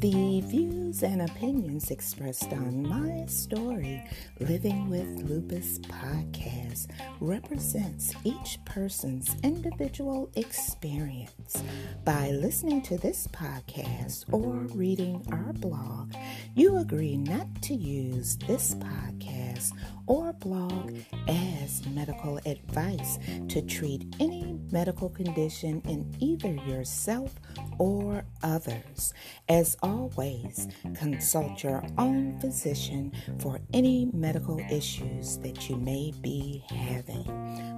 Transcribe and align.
The 0.00 0.40
views 0.46 1.02
and 1.02 1.20
opinions 1.20 1.90
expressed 1.90 2.54
on 2.54 2.88
my 2.88 3.26
story, 3.26 4.02
Living 4.38 4.88
with 4.88 5.06
Lupus 5.28 5.78
podcast, 5.80 6.86
represents 7.20 8.14
each 8.24 8.58
person's 8.64 9.36
individual 9.42 10.30
experience. 10.36 11.62
By 12.02 12.30
listening 12.30 12.80
to 12.82 12.96
this 12.96 13.26
podcast 13.26 14.24
or 14.32 14.52
reading 14.74 15.22
our 15.30 15.52
blog, 15.52 16.14
you 16.54 16.78
agree 16.78 17.18
not 17.18 17.60
to 17.62 17.74
use 17.74 18.38
this 18.38 18.74
podcast 18.76 19.72
or 20.10 20.32
blog 20.32 20.92
as 21.28 21.86
medical 21.86 22.40
advice 22.44 23.16
to 23.48 23.62
treat 23.62 24.04
any 24.18 24.58
medical 24.72 25.08
condition 25.08 25.80
in 25.86 26.12
either 26.18 26.52
yourself 26.68 27.32
or 27.78 28.24
others. 28.42 29.14
As 29.48 29.76
always, 29.84 30.66
consult 30.94 31.62
your 31.62 31.84
own 31.96 32.40
physician 32.40 33.12
for 33.38 33.60
any 33.72 34.10
medical 34.12 34.58
issues 34.68 35.38
that 35.38 35.70
you 35.70 35.76
may 35.76 36.12
be 36.20 36.64
having. 36.68 37.24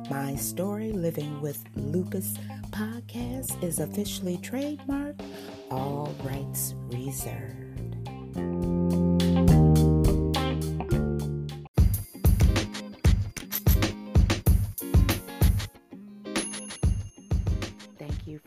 My 0.09 0.35
Story 0.37 0.93
Living 0.93 1.39
with 1.43 1.63
Lupus 1.77 2.39
podcast 2.71 3.63
is 3.63 3.79
officially 3.79 4.39
trademarked, 4.39 5.21
all 5.71 6.15
rights 6.25 6.75
reserved. 6.89 9.02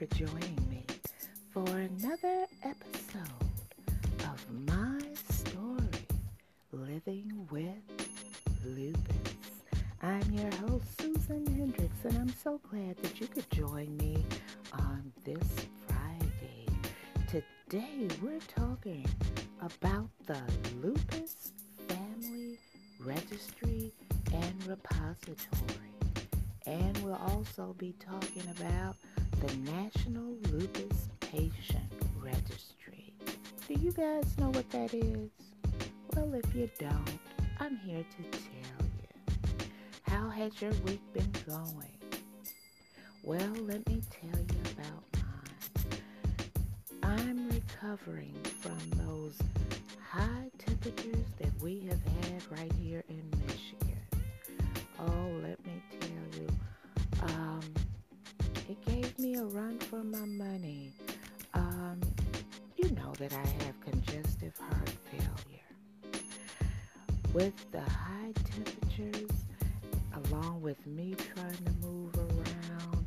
For 0.05 0.15
joining 0.17 0.69
me 0.69 0.85
for 1.51 1.65
another 1.67 2.45
episode 2.63 3.23
of 4.19 4.45
my 4.67 5.01
story, 5.29 6.05
Living 6.71 7.47
with 7.49 8.07
Lupus. 8.63 9.63
I'm 10.03 10.31
your 10.31 10.53
host, 10.57 11.01
Susan 11.01 11.47
Hendrix, 11.47 11.91
and 12.03 12.17
I'm 12.17 12.29
so 12.29 12.59
glad 12.69 12.97
that 12.97 13.19
you 13.19 13.27
could 13.27 13.49
join 13.49 13.97
me 13.97 14.23
on 14.73 15.11
this 15.23 15.47
Friday. 15.87 16.67
Today, 17.27 18.07
we're 18.21 18.39
talking 18.55 19.07
about 19.61 20.09
the 20.27 20.41
Lupus 20.83 21.53
Family 21.87 22.59
Registry 22.99 23.91
and 24.33 24.67
Repository. 24.67 25.39
And 26.67 26.95
we'll 26.99 27.21
also 27.27 27.73
be 27.79 27.95
talking 27.99 28.43
about 28.59 28.97
the 29.45 29.71
National 29.71 30.33
Lupus 30.51 31.09
Patient 31.19 31.91
Registry. 32.19 33.13
Do 33.67 33.75
you 33.75 33.91
guys 33.91 34.37
know 34.39 34.49
what 34.49 34.67
that 34.71 34.93
is? 34.93 35.29
Well, 36.15 36.33
if 36.33 36.55
you 36.55 36.69
don't, 36.79 37.19
I'm 37.59 37.77
here 37.77 38.03
to 38.03 38.37
tell 38.39 38.87
you. 38.87 39.67
How 40.01 40.29
has 40.29 40.59
your 40.61 40.71
week 40.85 41.01
been 41.13 41.31
going? 41.47 41.91
Well, 43.23 43.53
let 43.61 43.87
me 43.87 44.01
tell 44.09 44.39
you 44.39 44.61
about 44.77 45.03
mine. 45.13 47.03
I'm 47.03 47.49
recovering 47.49 48.33
from 48.61 48.79
those 49.05 49.37
high 50.09 50.49
temperatures 50.57 51.25
that 51.39 51.51
we 51.61 51.81
have 51.81 52.03
had 52.23 52.41
right 52.59 52.73
here 52.81 53.03
a 59.35 59.45
run 59.45 59.77
for 59.79 60.01
my 60.03 60.25
money. 60.25 60.91
Um, 61.53 61.99
you 62.77 62.89
know 62.91 63.11
that 63.19 63.33
I 63.33 63.45
have 63.65 63.79
congestive 63.81 64.53
heart 64.57 64.89
failure. 65.11 66.21
With 67.33 67.53
the 67.71 67.81
high 67.81 68.31
temperatures, 68.45 69.31
along 70.13 70.61
with 70.61 70.85
me 70.87 71.15
trying 71.15 71.65
to 71.65 71.71
move 71.85 72.15
around, 72.15 73.05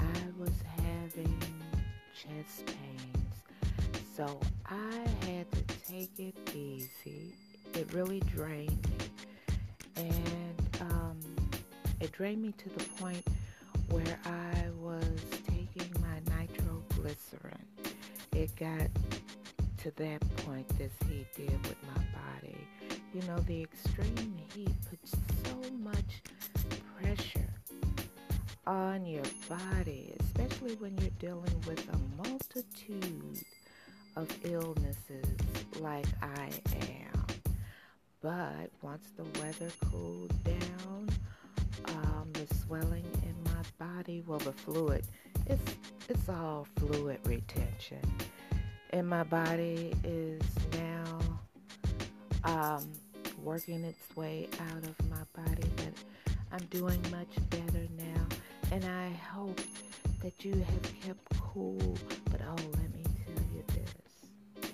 I 0.00 0.18
was 0.36 0.52
having 0.76 1.42
chest 2.12 2.66
pains. 2.66 4.02
So 4.16 4.40
I 4.66 5.06
had 5.26 5.50
to 5.52 5.62
take 5.86 6.18
it 6.18 6.34
easy. 6.56 7.34
It 7.74 7.92
really 7.92 8.20
drained 8.20 8.84
me. 8.88 10.04
And 10.04 10.80
um, 10.80 11.20
it 12.00 12.10
drained 12.10 12.42
me 12.42 12.52
to 12.58 12.68
the 12.70 12.84
point 13.00 13.24
where 13.90 14.18
I 14.24 14.68
was 14.80 15.20
nitroglycerin. 17.08 17.64
It 18.32 18.54
got 18.56 18.88
to 19.78 19.90
that 19.96 20.20
point, 20.44 20.68
this 20.78 20.92
heat 21.08 21.26
did 21.36 21.50
with 21.66 21.76
my 21.94 22.02
body. 22.12 22.56
You 23.14 23.22
know, 23.22 23.38
the 23.40 23.62
extreme 23.62 24.36
heat 24.54 24.70
puts 24.90 25.12
so 25.44 25.70
much 25.78 26.22
pressure 27.00 27.48
on 28.66 29.06
your 29.06 29.24
body, 29.48 30.12
especially 30.20 30.74
when 30.76 30.96
you're 30.98 31.10
dealing 31.18 31.62
with 31.66 31.82
a 31.92 32.28
multitude 32.28 33.44
of 34.16 34.28
illnesses 34.44 35.36
like 35.80 36.06
I 36.22 36.50
am. 36.80 37.24
But 38.20 38.70
once 38.82 39.06
the 39.16 39.24
weather 39.40 39.70
cooled 39.90 40.32
down, 40.44 41.08
um, 41.86 42.30
the 42.32 42.52
swelling 42.56 43.06
in 43.22 43.34
my 43.44 43.62
body, 43.78 44.22
well, 44.26 44.40
the 44.40 44.52
fluid, 44.52 45.04
it's 45.48 45.74
it's 46.08 46.28
all 46.28 46.66
fluid 46.76 47.20
retention, 47.24 48.00
and 48.90 49.06
my 49.06 49.22
body 49.24 49.94
is 50.04 50.40
now 50.72 51.18
um, 52.44 52.90
working 53.42 53.84
its 53.84 54.16
way 54.16 54.48
out 54.70 54.84
of 54.84 55.10
my 55.10 55.42
body. 55.42 55.68
But 55.76 55.94
I'm 56.52 56.64
doing 56.66 57.00
much 57.10 57.28
better 57.50 57.86
now, 57.96 58.26
and 58.72 58.84
I 58.84 59.10
hope 59.32 59.60
that 60.22 60.44
you 60.44 60.52
have 60.54 60.82
kept 61.02 61.40
cool. 61.40 61.96
But 62.30 62.40
oh, 62.46 62.56
let 62.74 62.94
me 62.94 63.04
tell 63.26 63.44
you 63.54 63.64
this: 63.68 64.70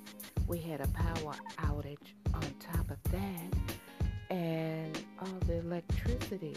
we 0.47 0.59
had 0.59 0.81
a 0.81 0.89
power 0.89 1.35
outage 1.59 2.15
on 2.33 2.43
top 2.61 2.91
of 2.91 3.03
that, 3.11 4.31
and 4.31 4.99
all 5.21 5.39
the 5.47 5.59
electricity 5.59 6.57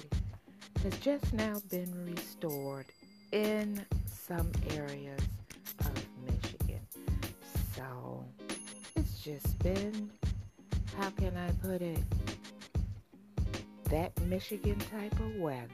has 0.84 0.97
just 0.99 1.34
now 1.34 1.59
been 1.69 1.91
restored 2.05 2.85
in 3.31 3.84
some 4.27 4.51
areas 4.71 5.21
of 5.79 6.05
Michigan. 6.25 6.81
So 7.75 8.25
it's 8.95 9.19
just 9.19 9.57
been, 9.59 10.09
how 10.97 11.09
can 11.11 11.35
I 11.38 11.51
put 11.65 11.81
it, 11.81 12.03
that 13.89 14.19
Michigan 14.23 14.77
type 14.91 15.17
of 15.19 15.35
weather. 15.35 15.67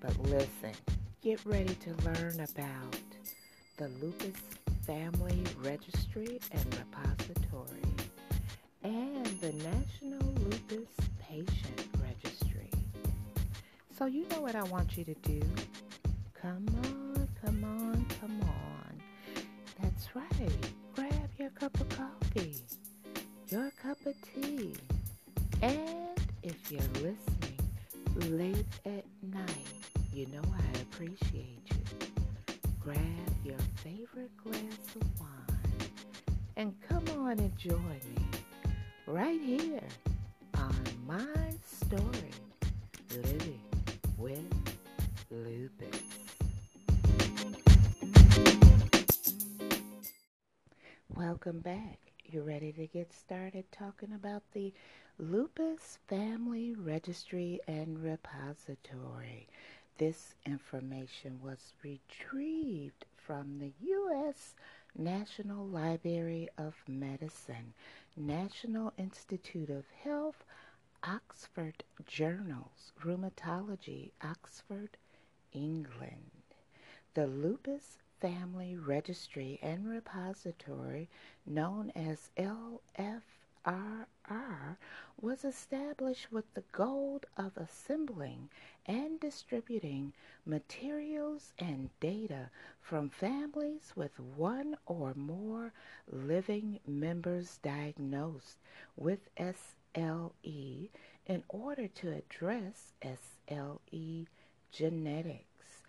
But 0.00 0.16
listen, 0.22 0.72
get 1.22 1.44
ready 1.44 1.74
to 1.74 1.90
learn 2.04 2.34
about 2.40 2.96
the 3.78 3.88
Lupus 4.00 4.36
Family 4.86 5.42
Registry 5.62 6.38
and 6.52 6.78
Repository 6.78 7.80
and 8.84 9.26
the 9.40 9.52
National 9.54 10.32
Lupus 10.44 10.88
Patient 11.20 11.88
Registry. 12.00 12.70
So 13.98 14.06
you 14.06 14.28
know 14.28 14.40
what 14.40 14.54
I 14.54 14.62
want 14.64 14.96
you 14.96 15.04
to 15.04 15.14
do? 15.14 15.42
Come 16.34 16.66
Right. 20.40 20.50
Grab 20.94 21.30
your 21.38 21.50
cup 21.50 21.80
of 21.80 21.88
coffee, 21.90 22.56
your 23.48 23.70
cup 23.82 23.98
of 24.06 24.14
tea, 24.34 24.74
and 25.62 26.18
if 26.42 26.70
you're 26.72 26.82
talking 53.70 54.12
about 54.12 54.42
the 54.52 54.72
Lupus 55.18 55.98
Family 56.08 56.74
Registry 56.74 57.60
and 57.66 58.02
Repository? 58.02 59.48
This 59.98 60.34
information 60.44 61.40
was 61.42 61.72
retrieved 61.82 63.04
from 63.16 63.58
the 63.58 63.72
U.S. 63.80 64.54
National 64.96 65.66
Library 65.66 66.48
of 66.58 66.74
Medicine, 66.86 67.74
National 68.16 68.92
Institute 68.96 69.70
of 69.70 69.84
Health, 70.02 70.44
Oxford 71.02 71.84
Journals, 72.06 72.92
Rheumatology, 73.02 74.10
Oxford, 74.22 74.96
England. 75.52 76.30
The 77.14 77.26
Lupus 77.26 77.98
Family 78.20 78.76
Registry 78.76 79.58
and 79.62 79.88
Repository, 79.88 81.08
known 81.46 81.92
as 81.94 82.30
LFRR, 83.66 84.76
was 85.20 85.44
established 85.44 86.30
with 86.32 86.52
the 86.54 86.64
goal 86.72 87.20
of 87.36 87.56
assembling 87.56 88.50
and 88.86 89.18
distributing 89.20 90.12
materials 90.44 91.52
and 91.58 91.88
data 92.00 92.50
from 92.80 93.08
families 93.08 93.92
with 93.96 94.18
one 94.20 94.76
or 94.86 95.14
more 95.14 95.72
living 96.10 96.78
members 96.86 97.58
diagnosed 97.62 98.58
with 98.96 99.20
SLE 99.38 100.90
in 101.26 101.42
order 101.48 101.88
to 101.88 102.12
address 102.12 102.92
SLE 103.02 104.26
genetics. 104.72 105.82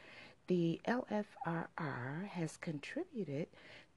The 0.47 0.79
LFRR 0.87 2.27
has 2.27 2.57
contributed 2.57 3.47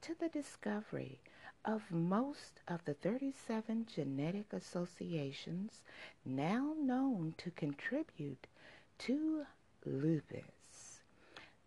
to 0.00 0.14
the 0.18 0.28
discovery 0.28 1.20
of 1.64 1.90
most 1.90 2.60
of 2.66 2.84
the 2.84 2.94
37 2.94 3.86
genetic 3.94 4.52
associations 4.52 5.82
now 6.24 6.74
known 6.80 7.34
to 7.38 7.50
contribute 7.50 8.46
to 8.98 9.44
lupus. 9.84 11.00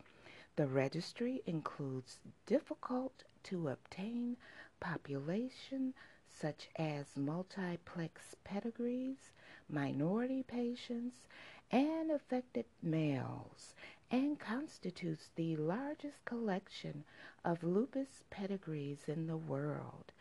The 0.57 0.67
registry 0.67 1.41
includes 1.45 2.19
difficult 2.45 3.23
to 3.43 3.69
obtain 3.69 4.35
population 4.81 5.93
such 6.27 6.67
as 6.75 7.15
multiplex 7.15 8.35
pedigrees, 8.43 9.31
minority 9.69 10.43
patients, 10.43 11.15
and 11.71 12.11
affected 12.11 12.65
males, 12.83 13.73
and 14.11 14.37
constitutes 14.37 15.29
the 15.35 15.55
largest 15.55 16.23
collection 16.25 17.05
of 17.45 17.63
lupus 17.63 18.23
pedigrees 18.29 18.99
in 19.07 19.27
the 19.27 19.37
world. 19.37 20.11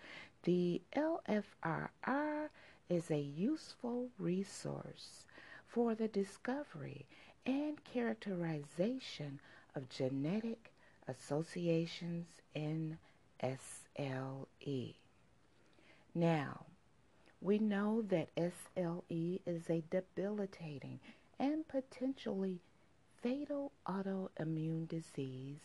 The 0.44 0.81
LFRR 0.94 2.48
is 2.88 3.10
a 3.10 3.19
useful 3.19 4.08
resource 4.19 5.25
for 5.66 5.94
the 5.94 6.08
discovery 6.08 7.06
and 7.46 7.82
characterization 7.84 9.40
of 9.75 9.88
genetic 9.88 10.72
associations 11.08 12.26
in 12.54 12.98
SLE. 13.42 14.94
Now, 16.14 16.66
we 17.40 17.58
know 17.58 18.02
that 18.02 18.34
SLE 18.36 19.40
is 19.46 19.69
a 19.69 19.82
debilitating 19.90 21.00
and 21.38 21.66
potentially 21.69 22.60
fatal 23.22 23.72
autoimmune 23.86 24.88
disease 24.88 25.58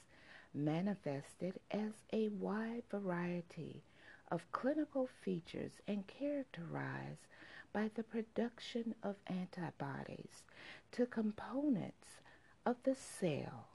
manifested 0.53 1.59
as 1.71 1.91
a 2.11 2.29
wide 2.29 2.83
variety 2.89 3.83
of 4.31 4.51
clinical 4.51 5.07
features 5.23 5.73
and 5.87 6.05
characterized 6.07 7.27
by 7.73 7.89
the 7.95 8.03
production 8.03 8.95
of 9.03 9.15
antibodies 9.27 10.43
to 10.91 11.05
components 11.05 12.21
of 12.65 12.75
the 12.83 12.95
cell. 12.95 13.67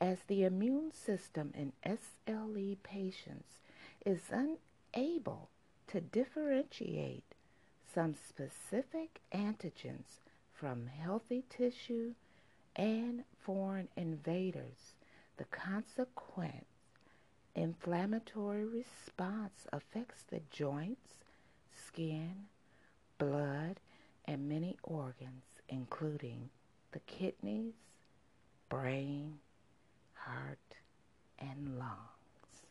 As 0.00 0.18
the 0.26 0.44
immune 0.44 0.92
system 0.92 1.52
in 1.54 1.72
SLE 1.84 2.76
patients 2.82 3.58
is 4.04 4.22
unable 4.30 5.48
to 5.88 6.00
differentiate 6.00 7.34
some 7.94 8.14
specific 8.14 9.20
antigens 9.32 10.20
from 10.52 10.86
healthy 10.86 11.44
tissue 11.48 12.14
and 12.74 13.24
foreign 13.38 13.88
invaders, 13.96 14.94
the 15.36 15.44
consequent 15.44 16.66
inflammatory 17.54 18.64
response 18.64 19.66
affects 19.72 20.22
the 20.24 20.40
joints, 20.50 21.14
skin, 21.74 22.46
blood, 23.18 23.80
and 24.24 24.48
many 24.48 24.76
organs, 24.82 25.44
including 25.68 26.48
the 26.92 27.00
kidneys, 27.00 27.74
brain, 28.68 29.38
heart, 30.14 30.58
and 31.38 31.78
lungs. 31.78 32.66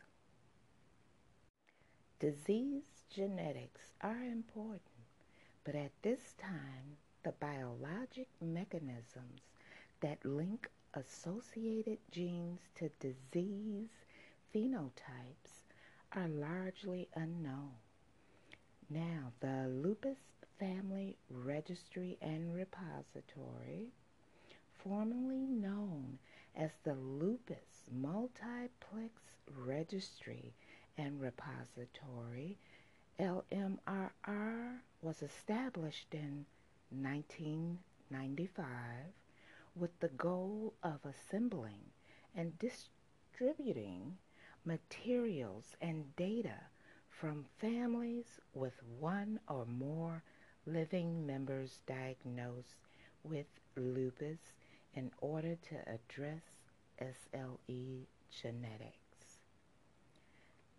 Disease 2.19 2.83
genetics 3.13 3.91
are 4.01 4.23
important, 4.23 4.81
but 5.63 5.75
at 5.75 5.91
this 6.01 6.33
time, 6.41 6.97
the 7.23 7.33
biologic 7.33 8.27
mechanisms 8.41 9.41
that 10.01 10.23
link 10.25 10.69
associated 10.93 11.97
genes 12.11 12.59
to 12.75 12.89
disease 12.99 13.89
phenotypes 14.53 15.63
are 16.11 16.27
largely 16.27 17.07
unknown. 17.15 17.71
Now, 18.89 19.31
the 19.39 19.69
Lupus 19.69 20.17
Family 20.59 21.15
Registry 21.29 22.17
and 22.21 22.53
Repository, 22.53 23.93
formerly 24.83 25.45
known 25.45 26.19
as 26.53 26.71
the 26.83 26.95
Lupus 26.95 27.89
Multiplex 27.89 29.21
Registry 29.55 30.53
and 30.97 31.21
Repository, 31.21 32.57
LMRR, 33.19 34.81
was 35.01 35.21
established 35.21 36.13
in 36.13 36.45
1995 36.89 38.65
with 39.77 39.97
the 40.01 40.09
goal 40.09 40.73
of 40.83 40.99
assembling 41.05 41.93
and 42.35 42.59
distributing 42.59 44.17
materials 44.65 45.75
and 45.81 46.15
data 46.15 46.59
from 47.09 47.45
families 47.59 48.39
with 48.53 48.73
one 48.99 49.39
or 49.47 49.65
more 49.65 50.23
living 50.65 51.25
members 51.25 51.79
diagnosed 51.87 52.77
with 53.23 53.47
lupus 53.75 54.53
in 54.93 55.11
order 55.19 55.55
to 55.55 55.75
address 55.87 56.43
SLE 56.99 58.05
genetics. 58.29 59.39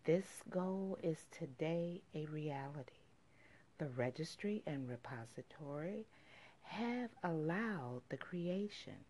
This 0.04 0.42
goal 0.50 0.98
is 1.02 1.26
today 1.30 2.02
a 2.14 2.26
reality. 2.26 2.92
The 3.78 3.88
registry 3.88 4.62
and 4.66 4.88
repository 4.88 6.06
have 6.62 7.10
allowed 7.24 8.02
the 8.08 8.16
creation 8.16 9.04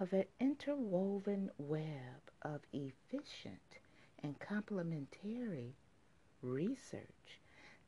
of 0.00 0.12
an 0.12 0.24
interwoven 0.40 1.50
web 1.58 2.30
of 2.42 2.60
efficient 2.72 3.78
and 4.22 4.38
complementary 4.38 5.74
research 6.42 7.40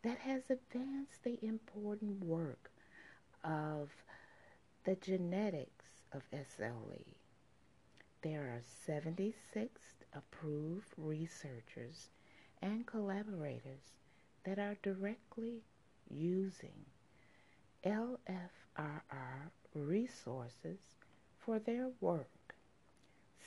that 0.02 0.18
has 0.18 0.42
advanced 0.50 1.22
the 1.24 1.38
important 1.44 2.24
work 2.24 2.70
of 3.44 3.90
the 4.84 4.96
genetics 4.96 6.02
of 6.12 6.22
SLE. 6.32 7.04
There 8.22 8.42
are 8.42 8.62
76 8.86 9.80
approved 10.12 10.92
researchers 10.96 12.10
and 12.62 12.86
collaborators 12.86 13.92
that 14.44 14.58
are 14.58 14.76
directly 14.82 15.62
using 16.10 16.84
LFRR 17.84 19.50
resources 19.74 20.78
for 21.38 21.58
their 21.58 21.90
work. 22.00 22.54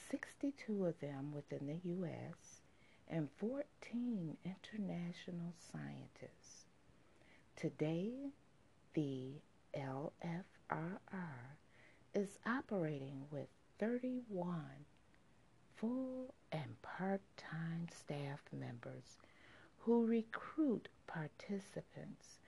62 0.09 0.85
of 0.85 0.99
them 0.99 1.31
within 1.33 1.67
the 1.67 1.79
U.S. 1.89 2.62
and 3.09 3.29
14 3.37 4.37
international 4.45 5.53
scientists. 5.71 6.65
Today, 7.55 8.11
the 8.93 9.33
LFRR 9.75 11.57
is 12.13 12.37
operating 12.45 13.25
with 13.31 13.47
31 13.79 14.61
full 15.75 16.33
and 16.51 16.81
part-time 16.81 17.87
staff 17.89 18.39
members 18.51 19.17
who 19.79 20.05
recruit 20.05 20.87
participants, 21.07 22.39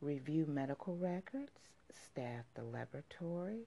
review 0.00 0.46
medical 0.46 0.96
records, 0.96 1.52
staff 1.90 2.44
the 2.54 2.62
laboratory, 2.62 3.66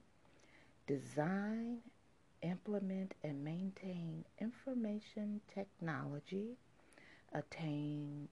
design, 0.88 1.80
implement, 2.42 3.14
and 3.24 3.44
maintain 3.44 4.26
information 4.40 5.42
technology, 5.54 6.58
attain 7.34 8.28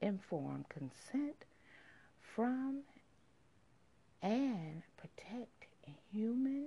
informed 0.00 0.68
consent 0.68 1.44
from 2.20 2.82
and 4.22 4.82
protect 4.96 5.66
human 6.12 6.66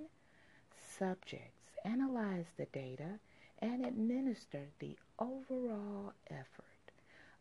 subjects, 0.98 1.78
analyze 1.86 2.46
the 2.58 2.66
data, 2.68 3.20
and 3.60 3.86
administer 3.86 4.68
the 4.80 4.98
overall 5.20 6.14
effort. 6.30 6.66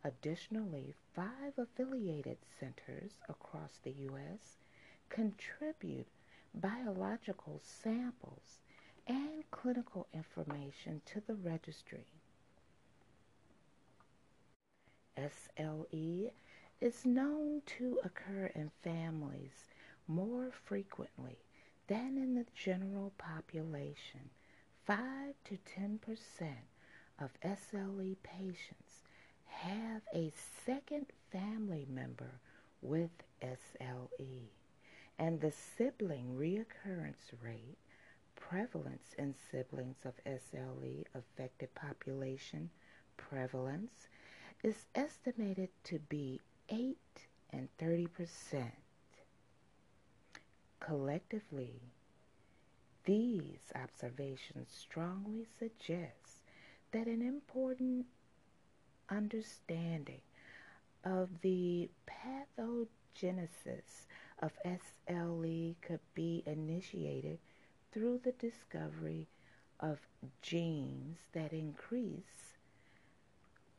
Additionally, 0.04 0.94
five 1.14 1.58
affiliated 1.58 2.38
centers 2.58 3.12
across 3.28 3.78
the 3.82 3.92
U.S. 3.92 4.58
contribute 5.08 6.06
biological 6.54 7.60
samples 7.62 8.60
clinical 9.60 10.06
information 10.14 11.02
to 11.04 11.20
the 11.26 11.34
registry. 11.34 12.06
SLE 15.18 16.30
is 16.80 17.04
known 17.04 17.60
to 17.66 17.98
occur 18.04 18.50
in 18.54 18.70
families 18.82 19.68
more 20.08 20.50
frequently 20.64 21.38
than 21.88 22.16
in 22.16 22.34
the 22.34 22.46
general 22.54 23.12
population. 23.18 24.30
5 24.86 24.98
to 25.44 25.58
10 25.74 25.98
percent 25.98 26.66
of 27.20 27.30
SLE 27.42 28.16
patients 28.22 29.02
have 29.46 30.02
a 30.14 30.32
second 30.64 31.06
family 31.30 31.86
member 31.88 32.40
with 32.80 33.10
SLE, 33.42 34.48
and 35.18 35.40
the 35.40 35.52
sibling 35.52 36.36
reoccurrence 36.38 37.32
rate, 37.44 37.76
prevalence 38.40 39.14
in 39.18 39.34
siblings 39.52 39.98
of 40.04 40.14
SLE 40.26 41.04
affected 41.14 41.74
population 41.76 42.70
prevalence, 43.16 44.08
is 44.64 44.86
estimated 44.96 45.70
to 45.84 46.00
be 46.00 46.40
8 46.68 46.96
and 47.52 47.68
30 47.78 48.06
percent. 48.08 48.74
Collectively, 50.80 51.80
these 53.04 53.72
observations 53.74 54.68
strongly 54.70 55.46
suggest 55.58 56.42
that 56.92 57.06
an 57.06 57.22
important 57.22 58.06
understanding 59.10 60.22
of 61.04 61.28
the 61.42 61.90
pathogenesis 62.08 64.06
of 64.40 64.52
SLE 64.64 65.76
could 65.82 66.00
be 66.14 66.42
initiated 66.46 67.38
through 67.92 68.20
the 68.22 68.32
discovery 68.32 69.28
of 69.78 69.98
genes 70.42 71.18
that 71.32 71.52
increase 71.52 72.56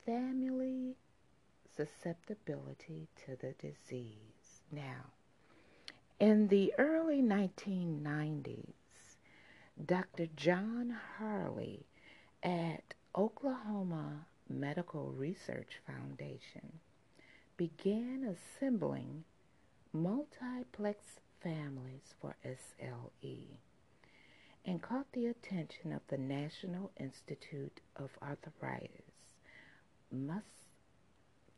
family 0.05 0.95
susceptibility 1.75 3.07
to 3.25 3.35
the 3.35 3.53
disease. 3.53 4.61
Now, 4.71 5.11
in 6.19 6.47
the 6.47 6.73
early 6.77 7.21
1990s, 7.21 8.73
Dr. 9.85 10.27
John 10.35 10.95
Harley 11.17 11.85
at 12.43 12.93
Oklahoma 13.15 14.27
Medical 14.49 15.11
Research 15.11 15.79
Foundation 15.87 16.79
began 17.57 18.23
assembling 18.25 19.23
multiplex 19.93 21.19
families 21.41 22.13
for 22.19 22.35
SLE 22.43 23.57
and 24.65 24.81
caught 24.81 25.11
the 25.11 25.27
attention 25.27 25.91
of 25.91 26.01
the 26.07 26.17
National 26.17 26.91
Institute 26.97 27.81
of 27.95 28.09
Arthritis, 28.21 29.35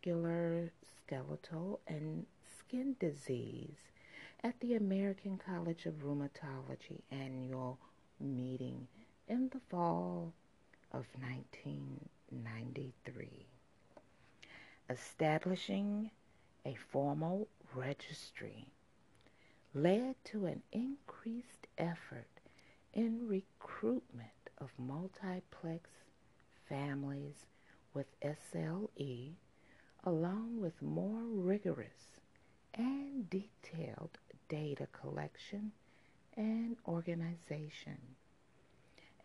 Muscular, 0.02 0.72
Skeletal, 0.98 1.80
and 1.88 2.26
Skin 2.58 2.96
Disease 3.00 3.92
at 4.44 4.60
the 4.60 4.76
American 4.76 5.38
College 5.38 5.86
of 5.86 6.04
Rheumatology 6.04 7.02
annual 7.12 7.78
meeting 8.20 8.88
in 9.28 9.50
the 9.50 9.60
fall 9.70 10.34
of 10.92 11.06
1993, 11.20 13.46
Establishing 14.90 16.12
a 16.66 16.76
formal 16.92 17.48
registry 17.74 18.68
led 19.74 20.16
to 20.26 20.46
an 20.46 20.62
increased 20.72 21.68
effort 21.78 22.33
in 22.94 23.28
recruitment 23.28 24.30
of 24.60 24.70
multiplex 24.78 25.90
families 26.70 27.46
with 27.94 28.08
SLE, 28.22 29.34
along 30.04 30.60
with 30.60 30.82
more 30.82 31.24
rigorous 31.24 32.22
and 32.76 33.30
detailed 33.30 34.18
data 34.50 34.88
collection 34.92 35.72
and 36.36 36.78
organization. 36.88 37.98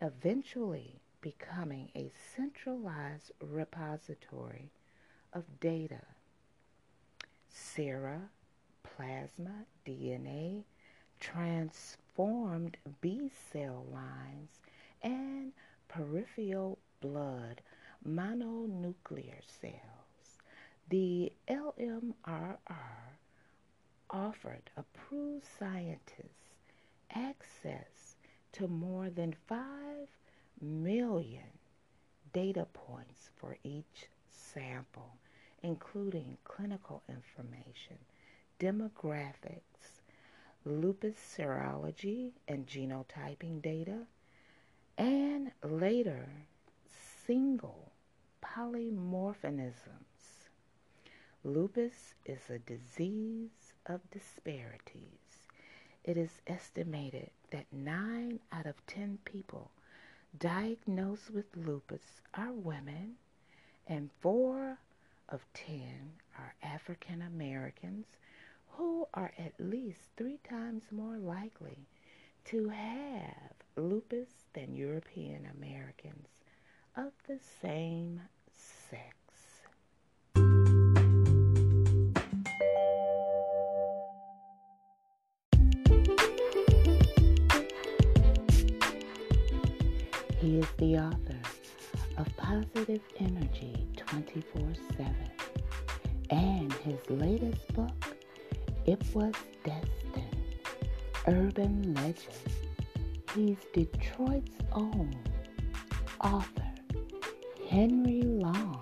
Eventually, 0.01 1.01
becoming 1.21 1.91
a 1.95 2.11
centralized 2.37 3.33
repository 3.41 4.71
of 5.33 5.45
data, 5.61 6.03
sera, 7.49 8.31
plasma, 8.83 9.67
DNA, 9.87 10.65
transformed 12.19 12.77
B 13.01 13.31
cell 13.53 13.87
lines, 13.93 14.61
and 15.03 15.53
peripheral 15.89 16.79
blood 17.01 17.61
mononuclear 18.07 19.41
cells. 19.61 20.39
The 20.89 21.33
LMRR 21.49 22.57
offered 24.11 24.71
approved 24.77 25.45
scientists 25.59 26.55
access 27.15 28.17
to 28.53 28.67
more 28.67 29.11
than 29.11 29.35
5 29.47 29.61
million 30.61 31.59
data 32.33 32.67
points 32.73 33.31
for 33.37 33.57
each 33.63 34.09
sample, 34.29 35.19
including 35.63 36.37
clinical 36.45 37.03
information, 37.09 37.99
demographics, 38.59 39.98
lupus 40.69 41.17
serology 41.17 42.33
and 42.47 42.67
genotyping 42.67 43.63
data, 43.63 44.07
and 44.97 45.51
later 45.63 46.29
single 47.27 47.93
polymorphisms. 48.45 49.79
Lupus 51.45 52.15
is 52.27 52.51
a 52.51 52.59
disease 52.59 53.73
of 53.87 54.01
disparities. 54.11 55.47
It 56.05 56.17
is 56.17 56.41
estimated 56.47 57.31
that 57.51 57.67
9 57.73 58.41
out 58.53 58.67
of 58.67 58.87
10 58.87 59.19
people 59.25 59.71
diagnosed 60.37 61.31
with 61.31 61.47
lupus 61.57 62.21
are 62.35 62.53
women, 62.53 63.15
and 63.87 64.11
four 64.21 64.79
of 65.29 65.41
ten 65.55 66.13
are 66.39 66.55
African 66.63 67.23
Americans 67.23 68.07
who 68.79 69.07
are 69.13 69.33
at 69.39 69.53
least 69.59 70.01
three 70.17 70.39
times 70.49 70.85
more 70.93 71.19
likely 71.19 71.89
to 72.45 72.69
have 72.69 73.53
lupus 73.77 74.29
than 74.55 74.75
European 74.77 75.49
Americans 75.59 76.29
of 76.97 77.13
the 77.27 77.39
same 77.61 78.21
sex. 78.53 79.17
He 90.41 90.59
is 90.61 90.67
the 90.79 90.97
author 90.99 91.41
of 92.17 92.37
Positive 92.37 93.03
Energy 93.19 93.89
24 93.97 94.63
7 94.97 95.17
and 96.31 96.73
his 96.75 96.99
latest 97.11 97.67
book, 97.75 98.17
It 98.89 99.03
Was 99.13 99.35
Destined 99.65 100.25
Urban 101.27 101.93
Legend. 101.93 102.33
He's 103.35 103.59
Detroit's 103.75 104.57
own 104.73 105.15
author, 106.23 106.73
Henry 107.69 108.23
Long. 108.23 108.81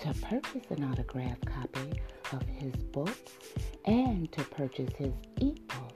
To 0.00 0.12
purchase 0.14 0.68
an 0.70 0.82
autographed 0.82 1.46
copy 1.46 1.92
of 2.32 2.42
his 2.42 2.74
book 2.90 3.16
and 3.84 4.32
to 4.32 4.42
purchase 4.42 4.90
his 4.98 5.12
ebook, 5.40 5.94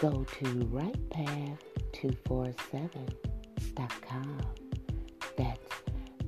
go 0.00 0.24
to 0.24 0.44
WritePath247. 0.44 3.12
That's 5.36 5.82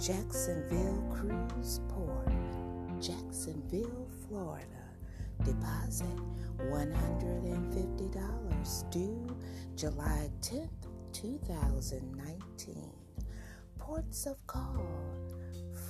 Jacksonville 0.02 1.06
Cruise 1.14 1.80
Port, 1.88 2.34
Jacksonville, 3.00 4.10
Florida. 4.28 4.66
Deposit 5.46 6.18
$150 6.58 8.90
due 8.90 9.28
July 9.76 10.28
10th, 10.42 10.88
2019. 11.14 12.90
Ports 13.78 14.26
of 14.26 14.38
call 14.48 14.84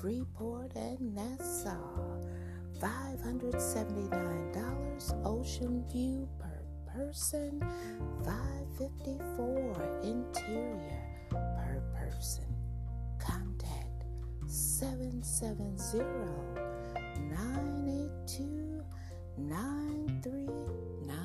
Freeport 0.02 0.76
and 0.76 1.16
Nassau. 1.16 2.20
$579 2.82 5.26
Ocean 5.26 5.86
View 5.90 6.28
per 6.38 6.62
person, 6.94 7.62
554 8.26 10.02
interior 10.04 11.00
per 11.30 11.82
person. 11.98 12.51
Contact 14.82 15.26
770 15.26 16.00
982 17.30 18.82
9399 19.38 21.18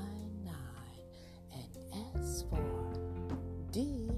and 1.54 1.72
ask 2.20 2.44
for 2.50 2.60
D 3.72 4.10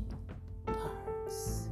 Parks. 0.67 1.69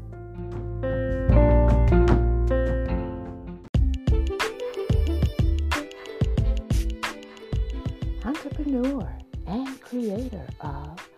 entrepreneur 8.25 9.09
and 9.49 9.81
creator 9.81 10.47
of 10.61 11.09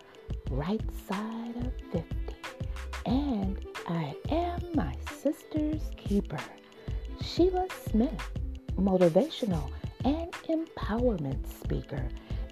Right 0.49 0.81
Side 1.07 1.28
motivational 8.99 9.71
and 10.03 10.31
empowerment 10.49 11.47
speaker, 11.47 12.07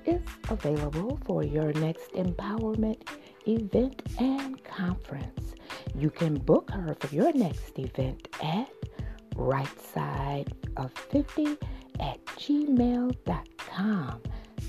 is 0.05 0.21
available 0.49 1.19
for 1.25 1.43
your 1.43 1.73
next 1.73 2.11
empowerment 2.13 3.01
event 3.45 4.01
and 4.19 4.63
conference. 4.63 5.55
You 5.95 6.09
can 6.09 6.35
book 6.35 6.71
her 6.71 6.95
for 6.99 7.13
your 7.13 7.33
next 7.33 7.77
event 7.77 8.27
at 8.41 8.69
right 9.35 9.79
side 9.93 10.53
of 10.77 10.91
50 10.93 11.57
at 11.99 12.23
gmail.com. 12.25 14.21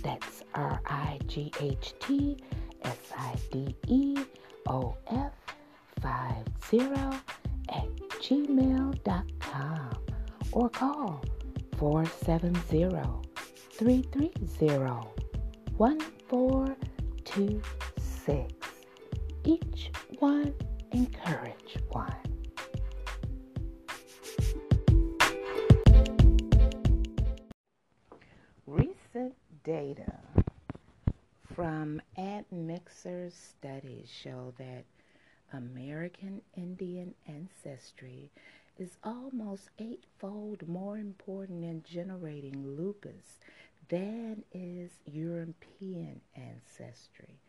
That's 0.02 0.42
R 0.54 0.80
I 0.86 1.18
G 1.26 1.52
H 1.60 1.94
T 2.00 2.36
S 2.82 2.98
I 3.16 3.34
D 3.52 3.76
E 3.86 4.16
O 4.68 4.96
F 5.08 5.32
50 6.70 7.07
470 12.38 13.28
330 13.72 15.08
1426. 15.76 18.54
Each 19.44 19.90
one 20.20 20.54
encourage 20.92 21.78
one. 21.90 22.14
Recent 28.66 29.34
data 29.64 30.18
from 31.54 32.00
admixture 32.16 33.30
studies 33.30 34.08
show 34.22 34.54
that 34.58 34.84
American 35.52 36.40
Indian 36.56 37.14
ancestry 37.26 38.30
is 38.78 38.96
almost 39.02 39.70
eightfold 39.78 40.66
more 40.68 40.98
important 40.98 41.64
in 41.64 41.82
generating 41.82 42.76
lupus 42.76 43.40
than 43.88 44.44
is 44.52 44.90
European 45.04 46.20
ancestry. 46.36 47.40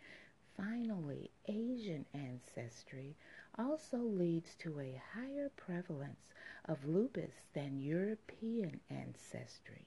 Finally, 0.58 1.30
Asian 1.48 2.06
ancestry 2.13 3.15
also 3.58 3.98
leads 3.98 4.56
to 4.56 4.80
a 4.80 5.02
higher 5.13 5.52
prevalence 5.56 6.34
of 6.65 6.86
lupus 6.86 7.34
than 7.54 7.80
European 7.80 8.80
ancestry. 8.89 9.86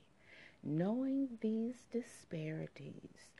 Knowing 0.62 1.28
these 1.40 1.84
disparities, 1.90 3.30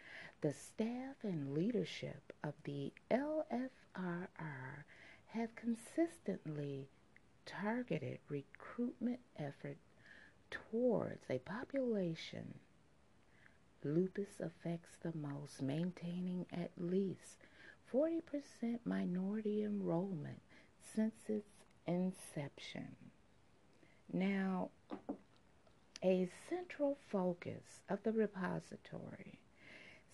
the 0.41 0.53
staff 0.53 1.17
and 1.23 1.55
leadership 1.55 2.33
of 2.43 2.55
the 2.65 2.93
LFRR 3.11 4.85
have 5.29 5.55
consistently 5.55 6.88
targeted 7.46 8.18
recruitment 8.28 9.20
effort 9.38 9.78
towards 10.50 11.24
a 11.31 11.38
population 11.38 12.55
lupus 13.85 14.40
affects 14.40 14.96
the 15.02 15.12
most, 15.16 15.61
maintaining 15.61 16.46
at 16.52 16.70
least 16.76 17.38
40% 17.92 18.20
minority 18.85 19.62
enrollment 19.62 20.40
since 20.94 21.14
its 21.28 21.66
inception. 21.87 22.96
Now, 24.12 24.70
a 26.05 26.28
central 26.48 26.98
focus 27.11 27.81
of 27.88 28.02
the 28.02 28.12
repository 28.12 29.40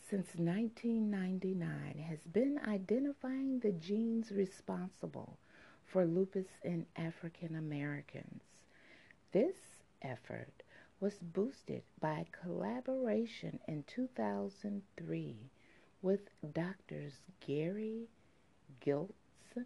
since 0.08 0.28
1999 0.36 2.04
has 2.08 2.20
been 2.32 2.58
identifying 2.66 3.60
the 3.60 3.72
genes 3.72 4.30
responsible 4.32 5.38
for 5.88 6.04
lupus 6.04 6.46
in 6.62 6.84
African 6.96 7.56
Americans. 7.56 8.42
This 9.32 9.56
effort 10.02 10.62
was 11.00 11.18
boosted 11.18 11.82
by 12.00 12.26
collaboration 12.30 13.58
in 13.66 13.84
2003 13.86 15.36
with 16.02 16.20
doctors 16.52 17.14
Gary 17.46 18.08
Gilkeson 18.84 19.64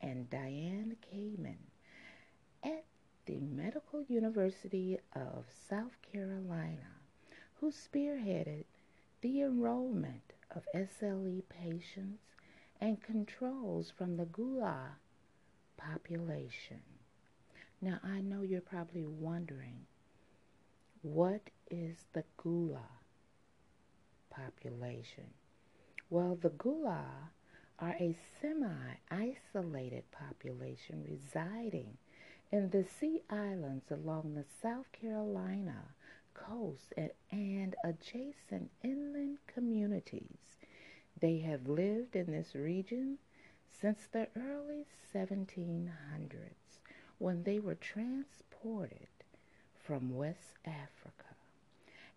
and 0.00 0.28
Diane 0.28 0.96
Kamen 1.12 1.58
at 2.64 2.84
the 3.26 3.38
Medical 3.38 4.02
University 4.08 4.98
of 5.14 5.44
South 5.68 5.96
Carolina, 6.02 6.98
who 7.54 7.70
spearheaded 7.70 8.64
the 9.20 9.42
enrollment 9.42 10.32
of 10.50 10.66
SLE 10.74 11.42
patients 11.48 12.22
and 12.80 13.02
controls 13.02 13.90
from 13.90 14.16
the 14.16 14.24
Gullah 14.24 14.96
population. 15.80 16.80
Now, 17.80 17.98
I 18.04 18.20
know 18.20 18.42
you're 18.42 18.60
probably 18.60 19.06
wondering 19.06 19.86
what 21.02 21.40
is 21.70 22.04
the 22.12 22.24
Gullah 22.36 23.00
population? 24.30 25.24
Well, 26.10 26.38
the 26.40 26.50
Gullah 26.50 27.30
are 27.78 27.96
a 27.98 28.16
semi 28.40 28.96
isolated 29.10 30.04
population 30.10 31.04
residing 31.08 31.96
in 32.52 32.70
the 32.70 32.84
Sea 32.84 33.22
Islands 33.30 33.90
along 33.90 34.34
the 34.34 34.44
South 34.60 34.92
Carolina 34.92 35.94
coast 36.34 36.92
and, 36.96 37.10
and 37.30 37.74
adjacent 37.84 38.70
inland 38.82 39.38
communities. 39.46 40.56
They 41.20 41.38
have 41.38 41.68
lived 41.68 42.16
in 42.16 42.30
this 42.30 42.54
region 42.54 43.18
since 43.70 44.06
the 44.12 44.28
early 44.36 44.86
1700s 45.14 45.90
when 47.18 47.42
they 47.42 47.58
were 47.58 47.74
transported 47.74 49.08
from 49.74 50.16
West 50.16 50.54
Africa 50.64 51.34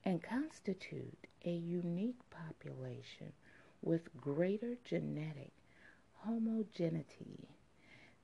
and 0.06 0.22
constitute 0.22 1.28
a 1.46 1.52
unique 1.52 2.20
population 2.30 3.34
with 3.82 4.16
greater 4.20 4.76
genetic 4.84 5.52
homogeneity 6.26 7.50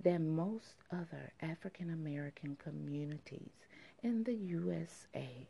than 0.02 0.36
most 0.36 0.76
other 0.92 1.32
African 1.42 1.89
American 1.89 2.56
communities 2.56 3.68
in 4.02 4.24
the 4.24 4.34
USA. 4.34 5.48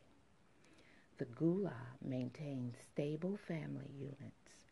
The 1.18 1.26
Gullah 1.26 1.98
maintains 2.04 2.76
stable 2.92 3.38
family 3.48 3.92
units, 4.00 4.72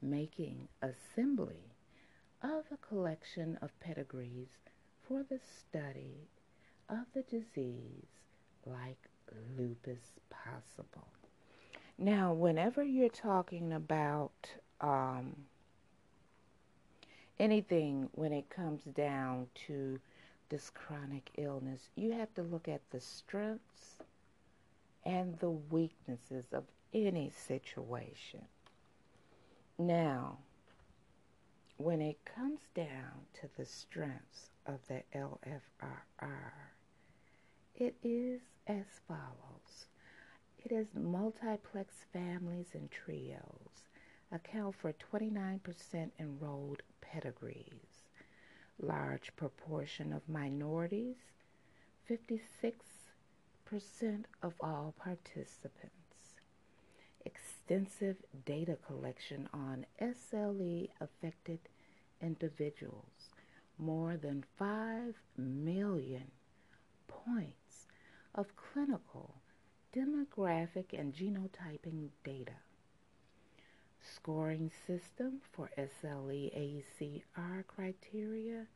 making 0.00 0.68
assembly 0.80 1.71
of 2.42 2.64
a 2.72 2.76
collection 2.88 3.58
of 3.62 3.78
pedigrees 3.80 4.58
for 5.06 5.22
the 5.28 5.38
study 5.38 6.28
of 6.88 7.06
the 7.14 7.22
disease 7.22 8.06
like 8.66 8.98
lupus 9.58 10.20
possible. 10.30 11.06
Now, 11.98 12.32
whenever 12.32 12.82
you're 12.82 13.08
talking 13.08 13.72
about 13.72 14.32
um, 14.80 15.36
anything 17.38 18.08
when 18.12 18.32
it 18.32 18.48
comes 18.50 18.82
down 18.82 19.46
to 19.66 20.00
this 20.48 20.70
chronic 20.70 21.30
illness, 21.38 21.90
you 21.96 22.12
have 22.12 22.32
to 22.34 22.42
look 22.42 22.68
at 22.68 22.80
the 22.90 23.00
strengths 23.00 23.96
and 25.04 25.38
the 25.38 25.50
weaknesses 25.50 26.46
of 26.52 26.64
any 26.92 27.30
situation. 27.46 28.42
Now, 29.78 30.38
when 31.82 32.00
it 32.00 32.24
comes 32.24 32.60
down 32.76 33.26
to 33.34 33.48
the 33.56 33.66
strengths 33.66 34.50
of 34.66 34.78
the 34.86 35.02
LFRR, 35.12 36.52
it 37.74 37.96
is 38.04 38.40
as 38.68 38.84
follows. 39.08 39.86
It 40.64 40.70
is 40.70 40.94
multiplex 40.94 41.94
families 42.12 42.68
and 42.72 42.88
trios 42.88 43.88
account 44.30 44.76
for 44.76 44.94
29% 45.12 46.10
enrolled 46.20 46.82
pedigrees. 47.00 48.06
Large 48.80 49.34
proportion 49.34 50.12
of 50.12 50.28
minorities, 50.28 51.16
56% 52.08 52.76
of 54.40 54.54
all 54.60 54.94
participants. 55.02 55.90
Extensive 57.24 58.16
data 58.44 58.76
collection 58.86 59.48
on 59.52 59.86
SLE 60.00 60.88
affected 61.00 61.58
individuals, 62.22 63.30
more 63.78 64.16
than 64.16 64.44
5 64.58 65.14
million 65.36 66.30
points 67.08 67.86
of 68.34 68.46
clinical, 68.56 69.34
demographic, 69.94 70.98
and 70.98 71.12
genotyping 71.14 72.08
data. 72.24 72.52
Scoring 74.16 74.70
system 74.86 75.40
for 75.52 75.70
SLE 75.76 76.50
ACR 76.56 77.66
criteria 77.66 78.66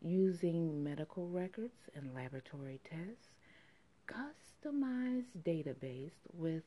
using 0.00 0.82
medical 0.82 1.28
records 1.28 1.88
and 1.94 2.14
laboratory 2.14 2.80
tests, 2.84 3.28
customized 4.08 5.30
database 5.44 6.12
with 6.32 6.62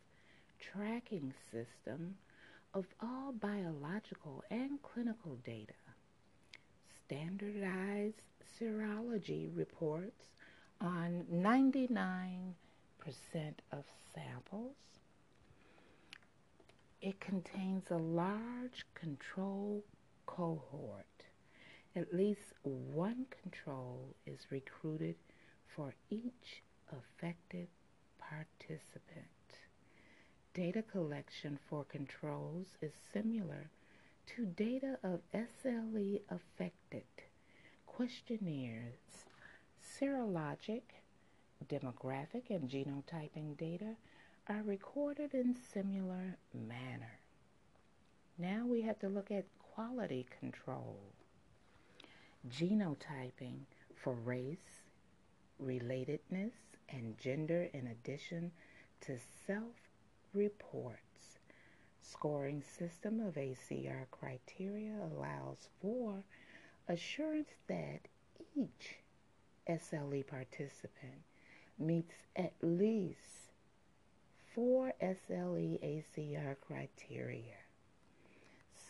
tracking 0.59 1.33
system 1.51 2.15
of 2.73 2.85
all 3.01 3.31
biological 3.33 4.43
and 4.49 4.81
clinical 4.81 5.37
data, 5.45 5.73
standardized 7.07 8.21
serology 8.59 9.49
reports 9.55 10.29
on 10.81 11.25
99% 11.31 12.53
of 13.71 13.83
samples, 14.13 14.75
it 17.01 17.19
contains 17.19 17.83
a 17.91 17.97
large 17.97 18.85
control 18.95 19.83
cohort. 20.25 21.05
At 21.95 22.13
least 22.13 22.53
one 22.63 23.25
control 23.41 24.15
is 24.25 24.39
recruited 24.49 25.15
for 25.75 25.93
each 26.09 26.63
affected 26.91 27.67
participant. 28.19 29.27
Data 30.53 30.81
collection 30.81 31.59
for 31.69 31.83
controls 31.83 32.67
is 32.81 32.93
similar 33.13 33.69
to 34.27 34.45
data 34.45 34.97
of 35.03 35.21
SLE 35.33 36.21
affected 36.29 37.03
questionnaires. 37.85 39.25
Serologic, 39.99 40.81
demographic, 41.67 42.49
and 42.49 42.69
genotyping 42.69 43.55
data 43.57 43.95
are 44.47 44.63
recorded 44.63 45.33
in 45.33 45.55
similar 45.73 46.37
manner. 46.53 47.19
Now 48.37 48.65
we 48.65 48.81
have 48.81 48.99
to 48.99 49.09
look 49.09 49.31
at 49.31 49.45
quality 49.59 50.25
control. 50.39 50.97
Genotyping 52.49 53.59
for 53.95 54.13
race, 54.13 54.83
relatedness, 55.63 56.51
and 56.89 57.17
gender 57.17 57.69
in 57.73 57.87
addition 57.87 58.51
to 59.01 59.17
self-reports. 59.47 61.14
Scoring 62.11 62.61
system 62.61 63.19
of 63.19 63.35
ACR 63.35 64.05
criteria 64.11 64.93
allows 65.11 65.69
for 65.81 66.23
assurance 66.87 67.49
that 67.67 68.01
each 68.55 68.97
SLE 69.67 70.25
participant 70.27 71.23
meets 71.79 72.13
at 72.35 72.53
least 72.61 73.51
four 74.53 74.93
SLE 75.01 75.79
ACR 75.83 76.55
criteria. 76.61 77.57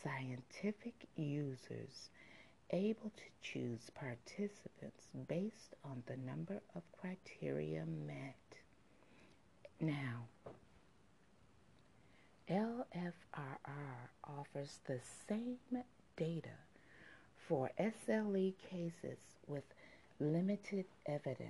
Scientific 0.03 1.07
users 1.15 2.09
able 2.71 3.11
to 3.15 3.23
choose 3.41 3.89
participants 3.95 5.07
based 5.27 5.73
on 5.83 6.03
the 6.05 6.17
number 6.17 6.61
of 6.75 6.83
criteria 6.91 7.85
met. 7.85 8.35
Now, 9.79 10.27
LFRR 12.49 14.09
offers 14.23 14.79
the 14.85 14.99
same 15.27 15.57
data 16.15 16.57
for 17.47 17.71
SLE 17.79 18.53
cases 18.69 19.17
with 19.47 19.63
limited 20.19 20.85
evidence. 21.07 21.49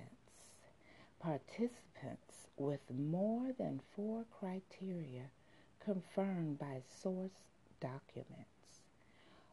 Participants 1.20 2.48
with 2.56 2.80
more 2.90 3.52
than 3.58 3.80
four 3.94 4.24
criteria 4.40 5.24
confirmed 5.84 6.58
by 6.58 6.80
source 7.02 7.42
documents. 7.78 8.46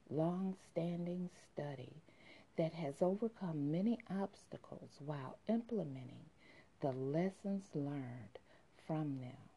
Long-standing 0.10 1.30
study 1.52 1.92
that 2.58 2.74
has 2.74 3.02
overcome 3.02 3.70
many 3.70 4.00
obstacles 4.10 4.92
while 5.06 5.38
implementing 5.50 6.30
the 6.82 6.94
lessons 6.94 7.66
learned 7.74 8.40
from 8.88 9.20
them. 9.20 9.53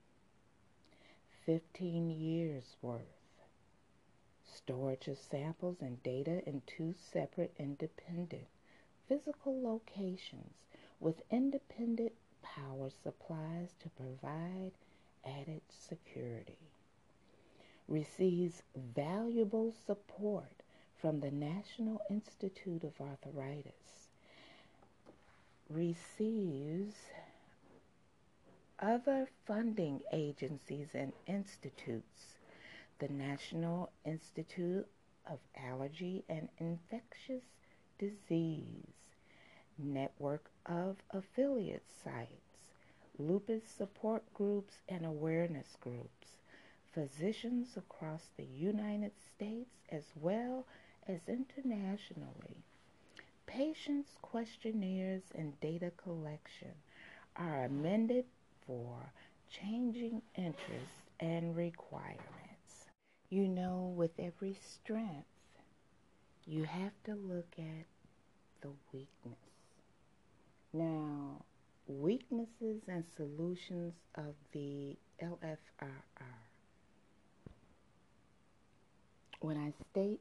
15 1.46 2.10
years 2.10 2.76
worth. 2.82 3.00
Storage 4.44 5.06
of 5.06 5.16
samples 5.16 5.76
and 5.80 6.02
data 6.02 6.42
in 6.44 6.60
two 6.66 6.92
separate 7.12 7.54
independent 7.56 8.48
physical 9.08 9.62
locations 9.62 10.54
with 10.98 11.22
independent 11.30 12.10
power 12.42 12.90
supplies 13.04 13.68
to 13.80 13.88
provide 13.90 14.72
added 15.24 15.60
security. 15.70 16.58
Receives 17.86 18.62
valuable 18.74 19.72
support 19.86 20.64
from 21.00 21.20
the 21.20 21.30
National 21.30 22.00
Institute 22.10 22.82
of 22.82 23.00
Arthritis. 23.00 24.08
Receives 25.70 26.94
other 28.78 29.28
funding 29.46 30.02
agencies 30.12 30.88
and 30.94 31.12
institutes, 31.26 32.36
the 32.98 33.08
National 33.08 33.90
Institute 34.04 34.86
of 35.26 35.38
Allergy 35.56 36.24
and 36.28 36.48
Infectious 36.58 37.44
Disease, 37.98 38.92
Network 39.78 40.50
of 40.66 40.96
Affiliate 41.10 41.86
Sites, 42.04 42.72
lupus 43.18 43.62
support 43.66 44.22
groups 44.34 44.74
and 44.88 45.06
awareness 45.06 45.76
groups, 45.80 46.36
physicians 46.92 47.76
across 47.76 48.28
the 48.36 48.44
United 48.44 49.12
States 49.34 49.70
as 49.90 50.04
well 50.20 50.66
as 51.08 51.20
internationally. 51.28 52.62
Patients' 53.46 54.16
questionnaires 54.20 55.22
and 55.34 55.58
data 55.60 55.92
collection 55.96 56.72
are 57.36 57.64
amended 57.64 58.24
for 58.66 59.12
changing 59.50 60.22
interests 60.36 61.10
and 61.20 61.56
requirements. 61.56 62.20
You 63.30 63.48
know, 63.48 63.92
with 63.96 64.12
every 64.18 64.58
strength, 64.60 65.26
you 66.46 66.64
have 66.64 66.92
to 67.04 67.14
look 67.14 67.48
at 67.58 67.86
the 68.60 68.70
weakness. 68.92 69.38
Now, 70.72 71.44
weaknesses 71.86 72.82
and 72.88 73.04
solutions 73.16 73.94
of 74.14 74.34
the 74.52 74.96
LFRR. 75.22 75.90
When 79.40 79.56
I 79.56 79.72
state 79.90 80.20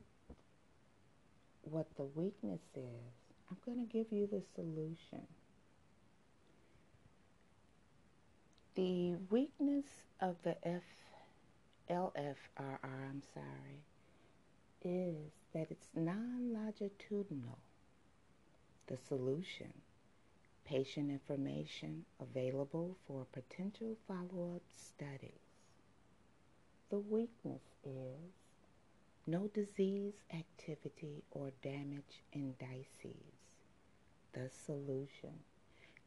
what 1.64 1.88
the 1.98 2.04
weakness 2.04 2.62
is, 2.76 3.14
I'm 3.50 3.58
going 3.66 3.86
to 3.86 3.92
give 3.92 4.12
you 4.12 4.28
the 4.28 4.42
solution. 4.56 5.26
The 8.76 9.16
weakness 9.30 9.86
of 10.20 10.36
the 10.44 10.58
F, 10.68 10.84
LFRR, 11.90 12.78
I'm 12.84 13.22
sorry, 13.34 13.86
is 14.84 15.32
that 15.54 15.68
it's 15.72 15.88
non-longitudinal. 15.96 17.58
The 18.88 18.98
solution, 18.98 19.72
patient 20.66 21.10
information 21.10 22.04
available 22.20 22.98
for 23.08 23.26
potential 23.32 23.96
follow-up 24.10 24.64
studies. 24.76 25.40
The 26.90 27.00
weakness 27.00 27.64
is 27.86 28.34
no 29.26 29.48
disease 29.54 30.16
activity 30.34 31.24
or 31.32 31.52
damage 31.64 32.24
indices. 32.34 33.40
The 34.34 34.50
solution 34.66 35.40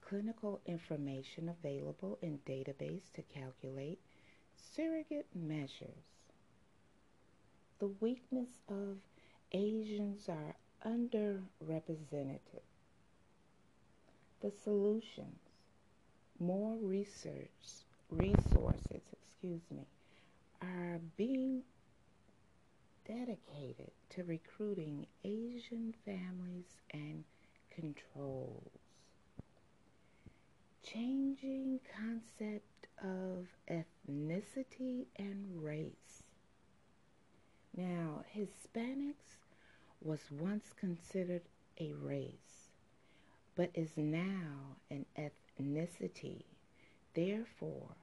clinical 0.01 0.61
information 0.67 1.49
available 1.49 2.19
in 2.23 2.39
database 2.47 3.13
to 3.15 3.23
calculate 3.23 3.99
surrogate 4.75 5.27
measures. 5.35 6.05
The 7.79 7.89
weakness 8.01 8.51
of 8.69 8.99
Asians 9.53 10.29
are 10.29 10.55
underrepresented. 10.85 12.41
The 14.41 14.53
solutions, 14.65 15.41
more 16.39 16.77
research, 16.81 17.85
resources, 18.11 19.03
excuse 19.13 19.63
me, 19.71 19.87
are 20.63 21.01
being 21.17 21.63
dedicated 23.07 23.91
to 24.11 24.25
recruiting 24.25 25.07
Asian 25.25 25.95
families 26.05 26.77
and 26.93 27.25
controls 27.71 28.88
changing 30.93 31.81
concept 31.97 32.87
of 33.03 33.47
ethnicity 33.69 35.07
and 35.17 35.63
race. 35.63 36.23
Now, 37.77 38.25
Hispanics 38.35 39.37
was 40.01 40.21
once 40.31 40.73
considered 40.79 41.43
a 41.79 41.93
race, 41.93 42.71
but 43.55 43.71
is 43.75 43.97
now 43.97 44.77
an 44.91 45.05
ethnicity. 45.17 46.45
Therefore, 47.15 47.97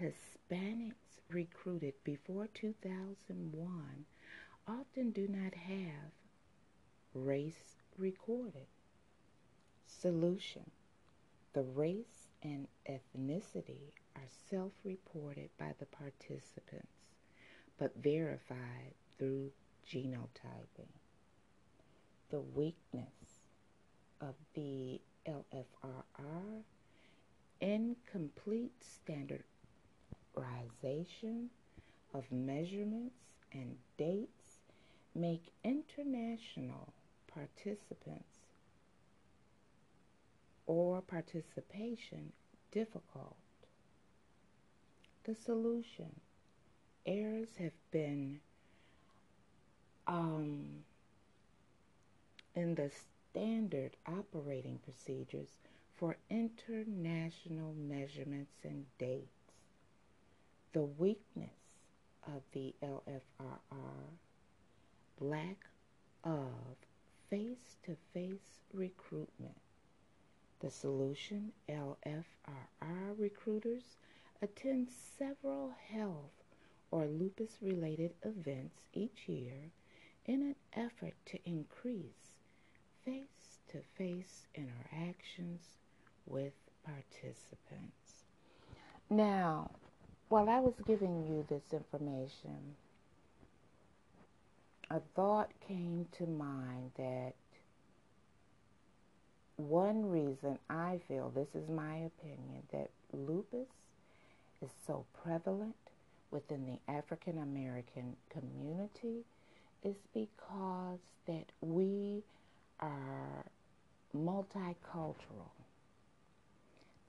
Hispanics 0.00 1.20
recruited 1.30 1.94
before 2.02 2.48
2001 2.52 4.04
often 4.66 5.10
do 5.10 5.28
not 5.28 5.54
have 5.54 6.10
race 7.14 7.76
recorded. 7.96 8.66
Solution. 9.86 10.70
The 11.52 11.62
race 11.62 12.23
and 12.44 12.68
ethnicity 12.88 13.92
are 14.14 14.28
self-reported 14.50 15.48
by 15.58 15.72
the 15.78 15.86
participants, 15.86 16.92
but 17.78 17.96
verified 17.96 18.94
through 19.18 19.50
genotyping. 19.90 20.92
The 22.30 22.40
weakness 22.40 23.40
of 24.20 24.34
the 24.54 25.00
LFRR, 25.26 26.62
incomplete 27.60 28.72
standardization 30.36 31.50
of 32.12 32.30
measurements 32.30 33.16
and 33.52 33.76
dates 33.96 34.60
make 35.14 35.52
international 35.64 36.92
participants 37.32 38.33
participation 41.14 42.32
difficult. 42.72 43.36
The 45.22 45.36
solution 45.36 46.10
errors 47.06 47.50
have 47.60 47.78
been 47.92 48.40
um, 50.08 50.64
in 52.56 52.74
the 52.74 52.90
standard 53.30 53.92
operating 54.08 54.80
procedures 54.82 55.50
for 55.94 56.16
international 56.28 57.74
measurements 57.78 58.56
and 58.64 58.84
dates. 58.98 59.52
The 60.72 60.82
weakness 60.82 61.60
of 62.26 62.42
the 62.52 62.74
LFRR, 62.82 64.18
lack 65.20 65.58
of 66.24 66.48
face-to-face 67.30 68.58
recruitment 68.72 69.54
the 70.60 70.70
solution 70.70 71.52
LFRR 71.68 72.24
recruiters 73.18 73.96
attend 74.42 74.88
several 75.18 75.74
health 75.90 76.32
or 76.90 77.06
lupus 77.06 77.58
related 77.60 78.12
events 78.22 78.82
each 78.92 79.28
year 79.28 79.70
in 80.26 80.42
an 80.42 80.54
effort 80.74 81.14
to 81.26 81.38
increase 81.44 82.34
face 83.04 83.58
to 83.70 83.78
face 83.98 84.46
interactions 84.54 85.60
with 86.26 86.52
participants. 86.84 88.24
Now, 89.10 89.70
while 90.28 90.48
I 90.48 90.60
was 90.60 90.74
giving 90.86 91.26
you 91.26 91.44
this 91.48 91.72
information, 91.72 92.76
a 94.90 95.00
thought 95.14 95.50
came 95.66 96.06
to 96.12 96.26
mind 96.26 96.92
that 96.96 97.34
one 99.56 100.10
reason 100.10 100.58
I 100.68 101.00
feel, 101.06 101.30
this 101.34 101.54
is 101.54 101.68
my 101.68 101.96
opinion, 101.96 102.62
that 102.72 102.90
lupus 103.12 103.68
is 104.62 104.70
so 104.86 105.04
prevalent 105.22 105.76
within 106.30 106.66
the 106.66 106.92
African 106.92 107.38
American 107.38 108.16
community 108.30 109.24
is 109.84 109.96
because 110.12 110.98
that 111.26 111.46
we 111.60 112.22
are 112.80 113.44
multicultural. 114.16 115.50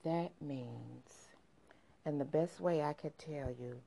That 0.03 0.31
means, 0.39 1.29
and 2.05 2.21
the 2.21 2.25
best 2.25 2.59
way 2.59 2.83
I 2.83 2.93
could 2.93 3.17
tell 3.17 3.49
you 3.59 3.79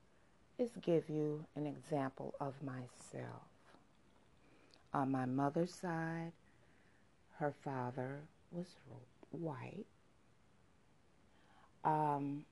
is 0.59 0.71
give 0.83 1.09
you 1.09 1.45
an 1.55 1.67
example 1.67 2.35
of 2.41 2.55
myself. 2.63 3.43
On 4.93 5.13
my 5.13 5.27
mother's 5.27 5.73
side, 5.73 6.33
her 7.39 7.55
father 7.63 8.23
was 8.51 8.67
white. 9.31 9.87
Um, 11.85 12.45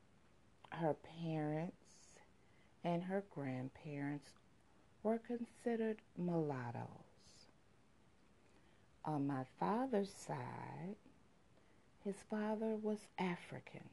her 0.71 0.95
parents 1.21 2.21
and 2.85 3.03
her 3.03 3.25
grandparents 3.35 4.31
were 5.03 5.19
considered 5.19 5.99
mulattoes. 6.17 6.81
On 9.05 9.27
my 9.27 9.45
father's 9.59 10.13
side, 10.13 10.97
his 12.05 12.17
father 12.31 12.77
was 12.77 12.99
African. 13.19 13.89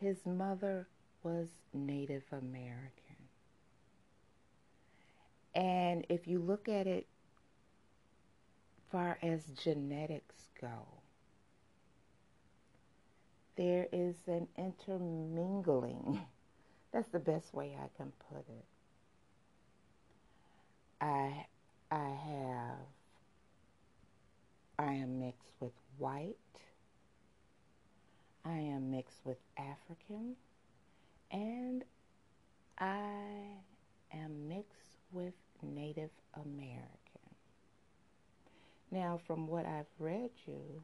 His 0.00 0.26
mother 0.26 0.88
was 1.22 1.48
Native 1.72 2.24
American. 2.32 2.90
And 5.54 6.04
if 6.08 6.26
you 6.28 6.38
look 6.38 6.68
at 6.68 6.86
it 6.86 7.06
far 8.90 9.18
as 9.22 9.46
genetics 9.52 10.48
go, 10.60 11.02
there 13.56 13.88
is 13.92 14.28
an 14.28 14.46
intermingling. 14.56 16.20
That's 16.92 17.08
the 17.10 17.18
best 17.20 17.54
way 17.54 17.76
I 17.78 17.88
can 17.96 18.12
put 18.30 18.48
it. 18.48 18.66
I 21.00 21.46
I 21.90 22.08
have 22.10 22.86
I 24.78 24.92
am 24.94 25.18
mixed 25.20 25.52
with 25.60 25.74
white. 25.98 26.38
I 28.46 28.56
am 28.56 28.90
mixed 28.90 29.20
with 29.26 29.36
African 29.58 30.36
and 31.30 31.84
I 32.78 33.60
am 34.12 34.48
mixed 34.48 34.98
with 35.12 35.34
Native 35.62 36.10
American. 36.34 37.05
Now, 38.90 39.18
from 39.26 39.46
what 39.48 39.66
I've 39.66 39.86
read 39.98 40.30
you, 40.46 40.82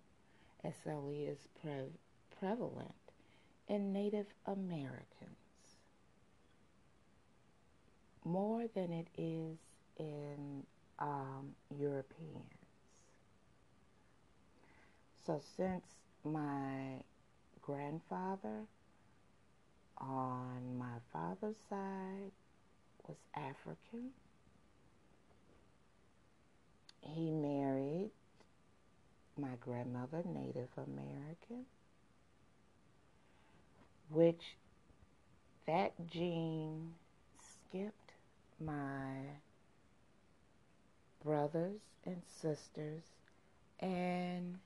SLE 0.65 1.29
is 1.29 1.49
pre- 1.61 1.93
prevalent 2.39 2.95
in 3.69 3.93
Native 3.93 4.27
Americans 4.47 5.37
more 8.25 8.67
than 8.75 8.93
it 8.93 9.09
is 9.19 9.59
in 9.99 10.65
um, 10.99 11.55
Europeans. 11.77 12.43
So 15.27 15.41
since 15.57 15.85
my 16.25 17.03
grandfather 17.61 18.67
on 19.99 20.77
my 20.79 20.99
father's 21.13 21.57
side 21.69 22.33
was 23.07 23.17
African, 23.35 24.11
he 27.03 27.31
married 27.31 28.11
my 29.39 29.57
grandmother, 29.61 30.23
Native 30.25 30.69
American, 30.77 31.67
which 34.11 34.57
that 35.67 35.93
gene 36.11 36.95
skipped 37.41 38.13
my 38.61 39.15
brothers 41.25 41.81
and 42.05 42.21
sisters 42.41 43.03
and 43.81 44.59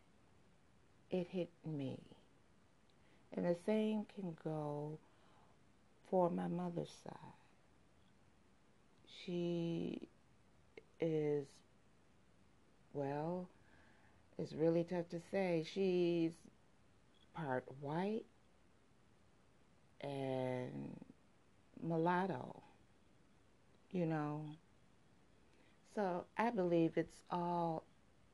it 1.10 1.26
hit 1.30 1.48
me. 1.64 1.98
And 3.34 3.44
the 3.46 3.56
same 3.66 4.06
can 4.14 4.36
go 4.44 4.98
for 6.10 6.30
my 6.30 6.48
mother's 6.48 6.94
side. 7.04 7.14
She 9.24 10.08
is, 11.00 11.46
well, 12.96 13.48
it's 14.38 14.52
really 14.52 14.84
tough 14.84 15.08
to 15.10 15.20
say. 15.30 15.66
She's 15.70 16.32
part 17.34 17.64
white 17.80 18.24
and 20.00 20.96
mulatto, 21.82 22.62
you 23.92 24.06
know. 24.06 24.42
So 25.94 26.24
I 26.36 26.50
believe 26.50 26.92
it's 26.96 27.20
all 27.30 27.84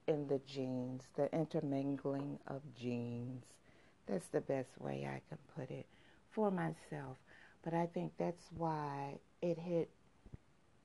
in 0.07 0.27
the 0.29 0.41
genes, 0.47 1.03
the 1.17 1.33
intermingling 1.33 2.39
of 2.47 2.63
genes. 2.75 3.45
That's 4.07 4.27
the 4.29 4.41
best 4.41 4.81
way 4.81 5.07
I 5.07 5.21
can 5.29 5.39
put 5.57 5.71
it 5.71 5.87
for 6.31 6.51
myself. 6.51 7.19
But 7.65 7.75
I 7.75 7.87
think 7.87 8.13
that's 8.19 8.49
why 8.57 9.19
it 9.41 9.59
hit 9.59 9.91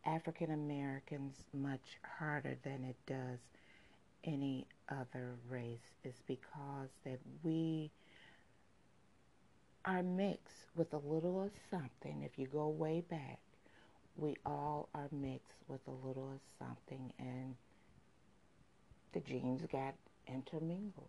African 0.06 0.52
Americans 0.52 1.36
much 1.54 1.98
harder 2.20 2.58
than 2.64 2.84
it 2.84 2.96
does 3.08 3.40
any 4.24 4.68
other 4.90 5.36
race 5.50 5.94
is 6.04 6.16
because 6.28 6.90
that 7.04 7.20
we 7.44 7.92
are 9.86 10.04
mixed 10.04 10.68
with 10.76 10.94
a 10.94 10.98
little 10.98 11.42
of 11.44 11.52
something. 11.72 12.24
If 12.24 12.38
you 12.38 12.48
go 12.48 12.68
way 12.68 13.02
back, 13.10 13.40
we 14.18 14.36
all 14.46 14.90
are 14.94 15.08
mixed 15.12 15.64
with 15.68 15.82
a 15.88 16.08
little 16.08 16.32
of 16.32 16.40
something 16.60 17.14
and 17.20 17.56
the 19.14 19.20
genes 19.22 19.62
got 19.72 19.94
intermingled. 20.28 21.08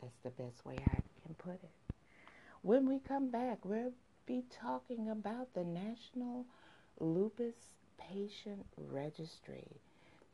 That's 0.00 0.18
the 0.22 0.30
best 0.30 0.64
way 0.66 0.76
I 0.78 0.98
can 1.24 1.34
put 1.38 1.54
it. 1.54 1.70
When 2.62 2.88
we 2.88 2.98
come 2.98 3.30
back, 3.30 3.64
we'll 3.64 3.92
be 4.26 4.44
talking 4.50 5.10
about 5.10 5.52
the 5.54 5.64
National 5.64 6.46
Lupus 6.98 7.54
Patient 7.98 8.66
Registry. 8.76 9.68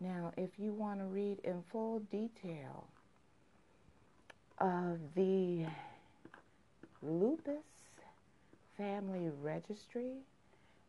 Now, 0.03 0.33
if 0.39 0.49
you 0.59 0.73
want 0.73 1.01
to 1.01 1.05
read 1.05 1.41
in 1.45 1.63
full 1.71 1.99
detail 2.11 2.89
of 4.59 4.99
the 5.15 5.67
Lupus 7.03 7.65
Family 8.79 9.31
Registry 9.43 10.15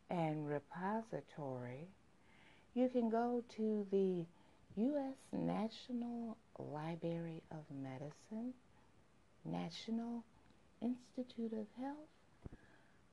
and 0.08 0.48
Repository, 0.48 1.88
you 2.74 2.88
can 2.88 3.10
go 3.10 3.44
to 3.56 3.86
the 3.90 4.24
U.S. 4.76 5.16
National 5.30 6.38
Library 6.58 7.42
of 7.50 7.64
Medicine, 7.82 8.54
National 9.44 10.24
Institute 10.80 11.52
of 11.52 11.66
Health, 11.78 12.08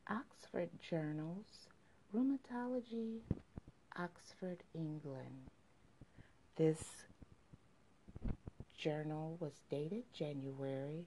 Oxford 0.09 0.69
Journals, 0.89 1.67
Rheumatology, 2.15 3.19
Oxford, 3.97 4.63
England. 4.73 5.49
This 6.59 7.05
journal 8.77 9.37
was 9.39 9.53
dated 9.71 10.03
January 10.13 11.05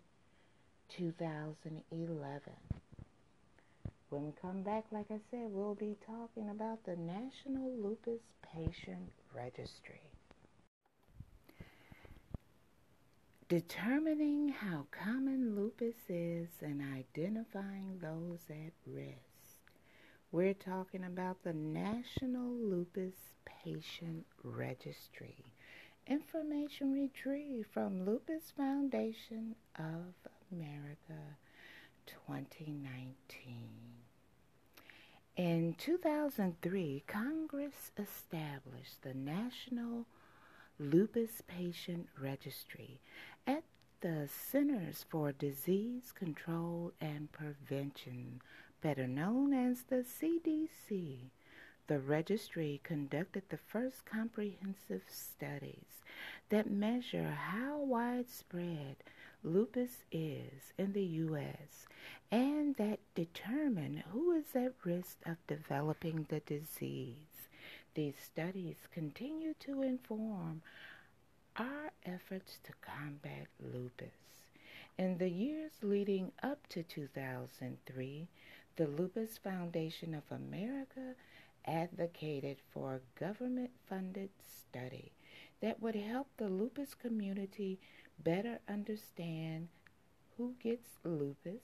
2011. 0.88 2.40
When 4.08 4.24
we 4.24 4.32
come 4.40 4.62
back, 4.62 4.86
like 4.90 5.10
I 5.10 5.18
said, 5.30 5.50
we'll 5.50 5.74
be 5.74 5.98
talking 6.06 6.48
about 6.48 6.86
the 6.86 6.96
National 6.96 7.70
Lupus 7.70 8.22
Patient 8.50 9.12
Registry. 9.36 10.00
Determining 13.50 14.48
how 14.48 14.86
common 14.90 15.54
lupus 15.54 15.96
is 16.08 16.48
and 16.62 16.80
identifying 16.80 17.98
those 18.00 18.40
at 18.48 18.72
risk. 18.86 19.31
We're 20.32 20.54
talking 20.54 21.04
about 21.04 21.42
the 21.42 21.52
National 21.52 22.50
Lupus 22.50 23.34
Patient 23.44 24.24
Registry. 24.42 25.52
Information 26.06 26.94
retrieved 26.94 27.68
from 27.70 28.06
Lupus 28.06 28.50
Foundation 28.56 29.54
of 29.78 30.14
America 30.50 31.36
2019. 32.06 33.18
In 35.36 35.74
2003, 35.76 37.04
Congress 37.06 37.90
established 37.98 39.02
the 39.02 39.12
National 39.12 40.06
Lupus 40.78 41.42
Patient 41.46 42.08
Registry 42.18 43.02
at 43.46 43.64
the 44.00 44.28
Centers 44.50 45.04
for 45.10 45.30
Disease 45.30 46.10
Control 46.10 46.92
and 47.02 47.30
Prevention, 47.32 48.40
better 48.82 49.06
known 49.06 49.54
as 49.54 49.84
the 49.84 50.04
CDC. 50.04 51.30
The 51.86 51.98
registry 51.98 52.80
conducted 52.84 53.44
the 53.48 53.56
first 53.56 54.04
comprehensive 54.04 55.02
studies 55.08 56.02
that 56.48 56.70
measure 56.70 57.30
how 57.30 57.78
widespread 57.78 58.96
lupus 59.42 60.04
is 60.10 60.72
in 60.78 60.92
the 60.92 61.04
U.S. 61.04 61.86
and 62.30 62.76
that 62.76 63.00
determine 63.14 64.04
who 64.10 64.32
is 64.32 64.54
at 64.54 64.74
risk 64.84 65.16
of 65.26 65.36
developing 65.46 66.26
the 66.28 66.40
disease. 66.40 67.48
These 67.94 68.16
studies 68.22 68.76
continue 68.92 69.54
to 69.60 69.82
inform 69.82 70.62
our 71.56 71.90
efforts 72.04 72.58
to 72.64 72.72
combat 72.80 73.46
lupus. 73.60 74.14
In 74.98 75.18
the 75.18 75.28
years 75.28 75.72
leading 75.82 76.32
up 76.42 76.66
to 76.68 76.82
2003, 76.82 78.28
the 78.76 78.86
Lupus 78.86 79.38
Foundation 79.38 80.14
of 80.14 80.22
America 80.30 81.14
advocated 81.66 82.56
for 82.72 82.94
a 82.94 83.20
government 83.20 83.70
funded 83.88 84.30
study 84.40 85.12
that 85.60 85.80
would 85.80 85.94
help 85.94 86.26
the 86.36 86.48
lupus 86.48 86.94
community 86.94 87.78
better 88.22 88.58
understand 88.68 89.68
who 90.36 90.54
gets 90.62 90.88
lupus 91.04 91.62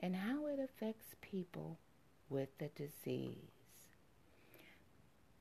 and 0.00 0.16
how 0.16 0.46
it 0.46 0.58
affects 0.58 1.14
people 1.22 1.78
with 2.28 2.48
the 2.58 2.68
disease. 2.76 3.36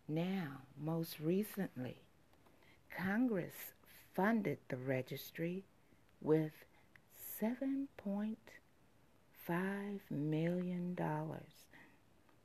Now, 0.08 0.62
most 0.80 1.20
recently, 1.20 1.98
Congress 2.96 3.74
funded 4.14 4.60
the 4.68 4.78
registry 4.78 5.64
with 6.22 6.52
$7.5 9.48 10.00
million 10.12 10.98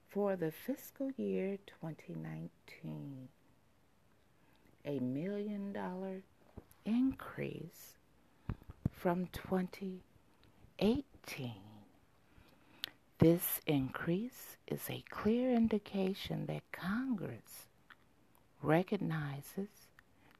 for 0.09 0.37
the 0.37 0.51
fiscal 0.51 1.11
year 1.17 1.59
2019. 1.67 3.29
A 4.85 4.99
million 5.01 5.73
dollar 5.73 6.23
increase 6.85 7.95
from 8.93 9.27
2018. 9.33 11.53
This 13.19 13.61
increase 13.67 14.57
is 14.69 14.89
a 14.89 15.03
clear 15.11 15.53
indication 15.53 16.47
that 16.47 16.63
Congress 16.73 17.67
recognizes 18.63 19.69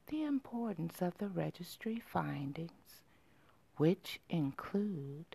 the 0.07 0.23
importance 0.23 1.01
of 1.01 1.17
the 1.17 1.27
registry 1.27 1.99
findings, 1.99 3.01
which 3.75 4.21
include 4.29 5.25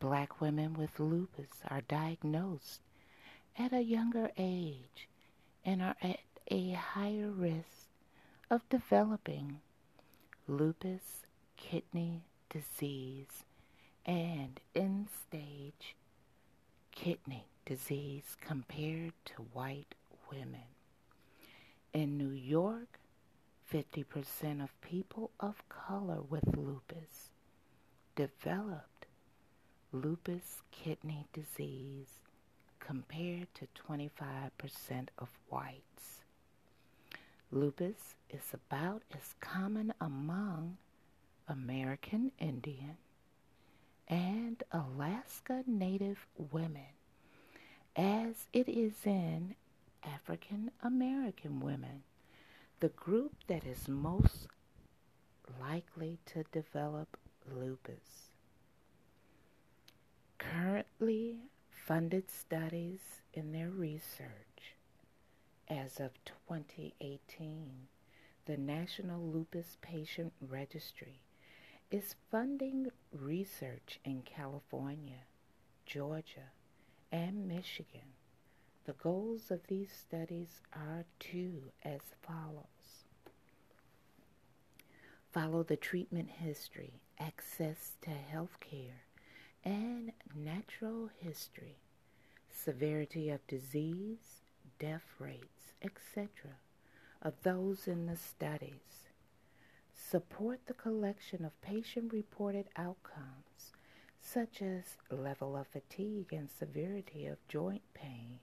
black 0.00 0.40
women 0.40 0.74
with 0.74 1.00
lupus 1.00 1.48
are 1.68 1.80
diagnosed 1.82 2.80
at 3.58 3.72
a 3.72 3.82
younger 3.82 4.30
age 4.38 5.08
and 5.64 5.82
are 5.82 5.96
at 6.02 6.20
a 6.50 6.70
higher 6.72 7.30
risk 7.30 7.88
of 8.50 8.68
developing 8.68 9.60
lupus 10.46 11.26
kidney 11.56 12.22
disease 12.48 13.44
and 14.06 14.60
end 14.74 15.08
stage 15.10 15.96
kidney 16.92 17.46
disease 17.66 18.36
compared 18.40 19.12
to 19.24 19.42
white 19.52 19.94
women. 20.30 20.68
In 21.92 22.16
New 22.16 22.30
York, 22.30 22.98
50% 23.72 24.62
of 24.62 24.80
people 24.80 25.30
of 25.38 25.62
color 25.68 26.20
with 26.22 26.56
lupus 26.56 27.30
developed 28.16 28.97
lupus 29.92 30.62
kidney 30.70 31.26
disease 31.32 32.20
compared 32.78 33.48
to 33.54 33.66
25% 33.88 35.08
of 35.18 35.28
whites. 35.48 36.22
Lupus 37.50 38.14
is 38.30 38.52
about 38.52 39.02
as 39.12 39.34
common 39.40 39.92
among 40.00 40.76
American 41.48 42.32
Indian 42.38 42.96
and 44.06 44.62
Alaska 44.72 45.62
Native 45.66 46.26
women 46.52 46.92
as 47.96 48.46
it 48.52 48.68
is 48.68 48.94
in 49.04 49.54
African 50.04 50.70
American 50.82 51.60
women, 51.60 52.02
the 52.80 52.88
group 52.90 53.32
that 53.48 53.64
is 53.64 53.88
most 53.88 54.46
likely 55.60 56.18
to 56.26 56.44
develop 56.52 57.16
lupus. 57.50 58.27
Currently 60.38 61.36
funded 61.70 62.30
studies 62.30 63.00
in 63.34 63.52
their 63.52 63.70
research 63.70 64.74
as 65.68 66.00
of 66.00 66.12
2018, 66.24 67.88
the 68.46 68.56
National 68.56 69.20
Lupus 69.20 69.76
Patient 69.82 70.32
Registry 70.40 71.20
is 71.90 72.14
funding 72.30 72.90
research 73.12 74.00
in 74.04 74.22
California, 74.22 75.24
Georgia, 75.86 76.52
and 77.12 77.46
Michigan. 77.48 78.14
The 78.84 78.92
goals 78.94 79.50
of 79.50 79.66
these 79.66 79.90
studies 79.92 80.60
are 80.72 81.04
two 81.18 81.72
as 81.84 82.00
follows. 82.22 83.04
Follow 85.32 85.62
the 85.62 85.76
treatment 85.76 86.30
history, 86.30 87.00
access 87.18 87.92
to 88.02 88.10
health 88.10 88.58
care, 88.60 89.04
and 89.64 90.07
natural 90.80 91.10
history, 91.18 91.76
severity 92.50 93.30
of 93.30 93.44
disease, 93.48 94.42
death 94.78 95.02
rates, 95.18 95.72
etc., 95.82 96.28
of 97.20 97.34
those 97.42 97.88
in 97.88 98.06
the 98.06 98.16
studies. 98.16 99.08
Support 99.92 100.60
the 100.66 100.74
collection 100.74 101.44
of 101.44 101.60
patient 101.62 102.12
reported 102.12 102.66
outcomes 102.76 103.72
such 104.20 104.62
as 104.62 104.96
level 105.10 105.56
of 105.56 105.66
fatigue 105.66 106.32
and 106.32 106.48
severity 106.48 107.26
of 107.26 107.38
joint 107.48 107.82
pain, 107.94 108.38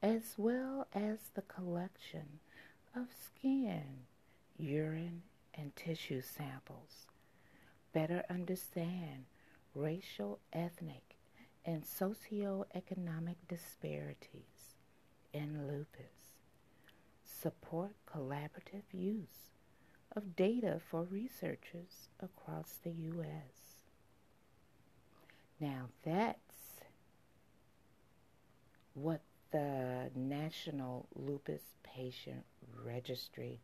as 0.00 0.34
well 0.36 0.86
as 0.94 1.18
the 1.34 1.42
collection 1.42 2.38
of 2.94 3.06
skin, 3.26 3.82
urine, 4.56 5.22
and 5.54 5.74
tissue 5.74 6.22
samples. 6.22 7.06
Better 7.92 8.22
understand 8.30 9.24
racial, 9.74 10.38
ethnic, 10.52 11.13
and 11.64 11.84
socioeconomic 11.84 13.36
disparities 13.48 14.74
in 15.32 15.66
lupus. 15.66 16.12
Support 17.24 17.92
collaborative 18.06 18.84
use 18.92 19.50
of 20.14 20.36
data 20.36 20.80
for 20.90 21.02
researchers 21.04 22.08
across 22.20 22.78
the 22.82 22.90
U.S. 22.90 23.82
Now 25.60 25.88
that's 26.04 26.80
what 28.94 29.22
the 29.50 30.10
National 30.14 31.06
Lupus 31.14 31.62
Patient 31.82 32.44
Registry 32.84 33.60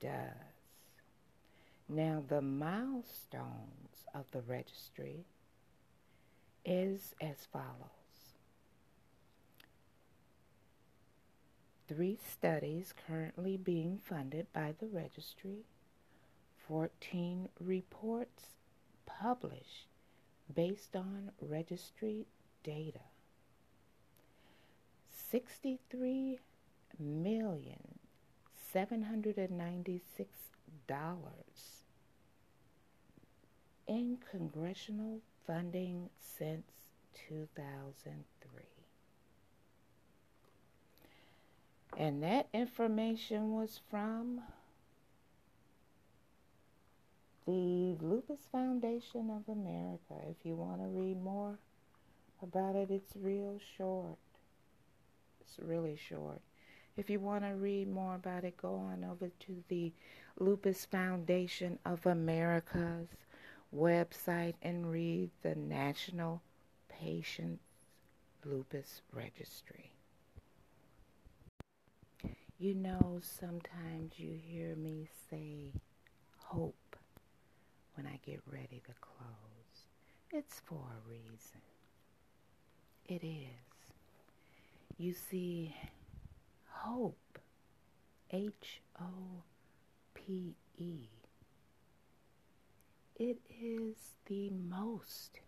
does. 0.00 0.58
Now 1.88 2.22
the 2.28 2.42
milestones 2.42 4.04
of 4.14 4.30
the 4.32 4.42
registry 4.42 5.24
is 6.68 7.14
as 7.20 7.46
follows. 7.50 7.64
Three 11.88 12.18
studies 12.30 12.92
currently 13.06 13.56
being 13.56 13.98
funded 13.98 14.52
by 14.52 14.74
the 14.78 14.86
registry, 14.86 15.64
14 16.68 17.48
reports 17.58 18.42
published 19.06 19.86
based 20.54 20.94
on 20.94 21.30
registry 21.40 22.26
data. 22.62 23.00
63 25.30 26.38
million 26.98 27.98
seven 28.72 29.02
hundred 29.04 29.38
and 29.38 29.56
ninety 29.56 30.00
six 30.16 30.30
dollars 30.86 31.84
in 33.86 34.18
congressional 34.30 35.20
funding 35.48 36.10
since 36.20 36.66
2003. 37.28 38.62
And 41.96 42.22
that 42.22 42.48
information 42.52 43.54
was 43.54 43.80
from 43.90 44.42
the 47.46 47.96
Lupus 48.00 48.40
Foundation 48.52 49.30
of 49.30 49.50
America. 49.50 50.14
If 50.28 50.44
you 50.44 50.54
want 50.54 50.82
to 50.82 50.86
read 50.86 51.20
more 51.20 51.58
about 52.42 52.76
it, 52.76 52.90
it's 52.90 53.16
real 53.16 53.58
short. 53.76 54.18
It's 55.40 55.58
really 55.58 55.96
short. 55.96 56.42
If 56.98 57.08
you 57.08 57.20
want 57.20 57.44
to 57.44 57.54
read 57.54 57.90
more 57.90 58.16
about 58.16 58.44
it, 58.44 58.58
go 58.58 58.74
on 58.74 59.02
over 59.02 59.30
to 59.46 59.64
the 59.68 59.92
Lupus 60.38 60.84
Foundation 60.84 61.78
of 61.86 62.04
America's 62.04 63.08
website 63.74 64.54
and 64.62 64.90
read 64.90 65.30
the 65.42 65.54
National 65.54 66.42
Patient 66.88 67.60
Lupus 68.44 69.02
Registry. 69.12 69.92
You 72.58 72.74
know, 72.74 73.20
sometimes 73.20 74.14
you 74.16 74.32
hear 74.44 74.74
me 74.74 75.08
say 75.30 75.72
hope 76.38 76.96
when 77.94 78.06
I 78.06 78.18
get 78.24 78.40
ready 78.50 78.82
to 78.86 78.92
close. 79.00 79.86
It's 80.32 80.60
for 80.66 80.74
a 80.76 81.08
reason. 81.08 81.60
It 83.06 83.24
is. 83.24 83.64
You 84.98 85.14
see, 85.14 85.74
hope, 86.68 87.38
H 88.30 88.80
O 89.00 89.42
P 90.14 90.54
E, 90.78 91.08
it 93.18 93.38
is 93.60 93.96
the 94.26 94.50
most 94.50 95.40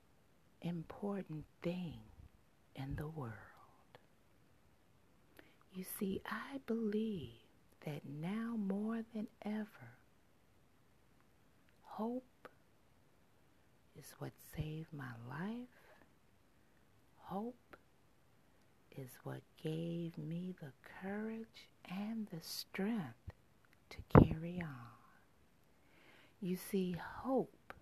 important 0.61 1.45
thing 1.62 2.01
in 2.75 2.97
the 2.97 3.07
world. 3.07 3.35
You 5.73 5.85
see, 5.99 6.21
I 6.27 6.59
believe 6.66 7.31
that 7.87 8.03
now 8.05 8.57
more 8.59 9.03
than 9.14 9.29
ever, 9.45 9.95
hope 11.83 12.49
is 13.97 14.14
what 14.18 14.33
saved 14.57 14.93
my 14.93 15.12
life. 15.29 15.68
Hope 17.18 17.77
is 18.99 19.11
what 19.23 19.43
gave 19.62 20.18
me 20.18 20.55
the 20.61 20.73
courage 21.01 21.68
and 21.89 22.27
the 22.33 22.41
strength 22.43 23.33
to 23.91 23.99
carry 24.21 24.61
on. 24.61 24.99
You 26.41 26.57
see, 26.57 26.97
hope, 27.22 27.74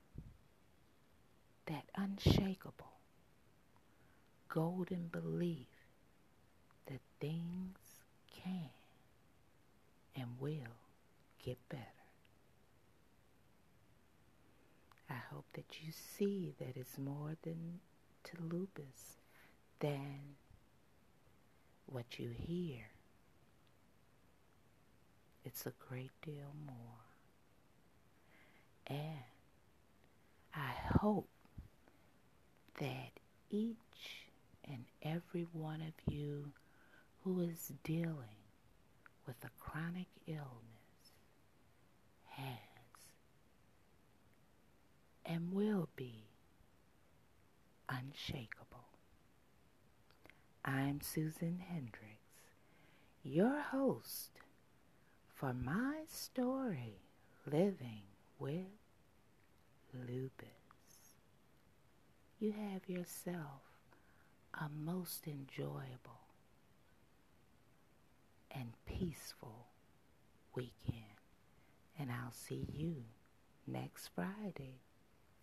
that 1.66 1.84
unshakable, 1.94 2.98
golden 4.48 5.08
belief 5.12 5.66
that 6.86 7.00
things 7.20 7.78
can 8.44 8.70
and 10.16 10.26
will 10.40 10.76
get 11.44 11.58
better. 11.68 11.82
I 15.08 15.20
hope 15.30 15.46
that 15.52 15.76
you 15.80 15.92
see 15.92 16.54
that 16.58 16.76
it's 16.76 16.98
more 16.98 17.36
than 17.42 17.80
to 18.24 18.36
lupus 18.42 19.18
than 19.78 20.36
what 21.86 22.18
you 22.18 22.30
hear. 22.30 22.90
It's 25.44 25.64
a 25.66 25.72
great 25.88 26.10
deal 26.22 26.52
more. 26.66 27.07
And 28.88 29.24
I 30.54 30.72
hope 31.00 31.28
that 32.80 33.10
each 33.50 33.76
and 34.64 34.84
every 35.02 35.46
one 35.52 35.82
of 35.82 36.12
you 36.12 36.52
who 37.24 37.40
is 37.40 37.72
dealing 37.84 38.42
with 39.26 39.36
a 39.44 39.50
chronic 39.60 40.06
illness 40.26 41.12
has 42.30 42.58
and 45.26 45.52
will 45.52 45.88
be 45.96 46.24
unshakable. 47.88 48.86
I'm 50.64 51.00
Susan 51.00 51.60
Hendrix, 51.68 52.20
your 53.22 53.60
host 53.60 54.30
for 55.34 55.52
my 55.52 55.96
story, 56.08 57.00
Living 57.50 58.02
with 58.38 58.77
Lupus. 59.94 61.18
You 62.38 62.52
have 62.52 62.88
yourself 62.88 63.62
a 64.54 64.68
most 64.68 65.26
enjoyable 65.26 66.20
and 68.50 68.72
peaceful 68.86 69.66
weekend. 70.54 71.04
And 71.98 72.10
I'll 72.10 72.32
see 72.32 72.66
you 72.72 72.96
next 73.66 74.08
Friday 74.14 74.80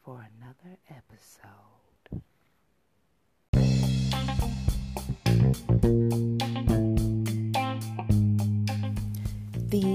for 0.03 0.25
another 0.39 0.77
episode. 0.89 2.21
The 9.69 9.94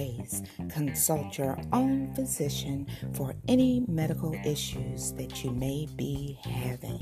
always, 0.00 0.42
consult 0.68 1.38
your 1.38 1.58
own 1.72 2.14
physician 2.14 2.86
for 3.12 3.34
any 3.48 3.84
medical 3.88 4.34
issues 4.44 5.12
that 5.12 5.44
you 5.44 5.50
may 5.50 5.86
be 5.96 6.38
having. 6.42 7.00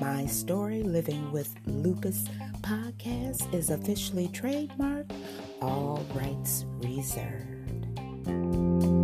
My 0.00 0.26
Story 0.26 0.82
Living 0.82 1.30
with 1.32 1.54
Lupus 1.66 2.24
podcast 2.60 3.52
is 3.54 3.70
officially 3.70 4.28
trademarked, 4.28 5.12
all 5.60 6.04
rights 6.14 6.64
reserved. 6.80 8.97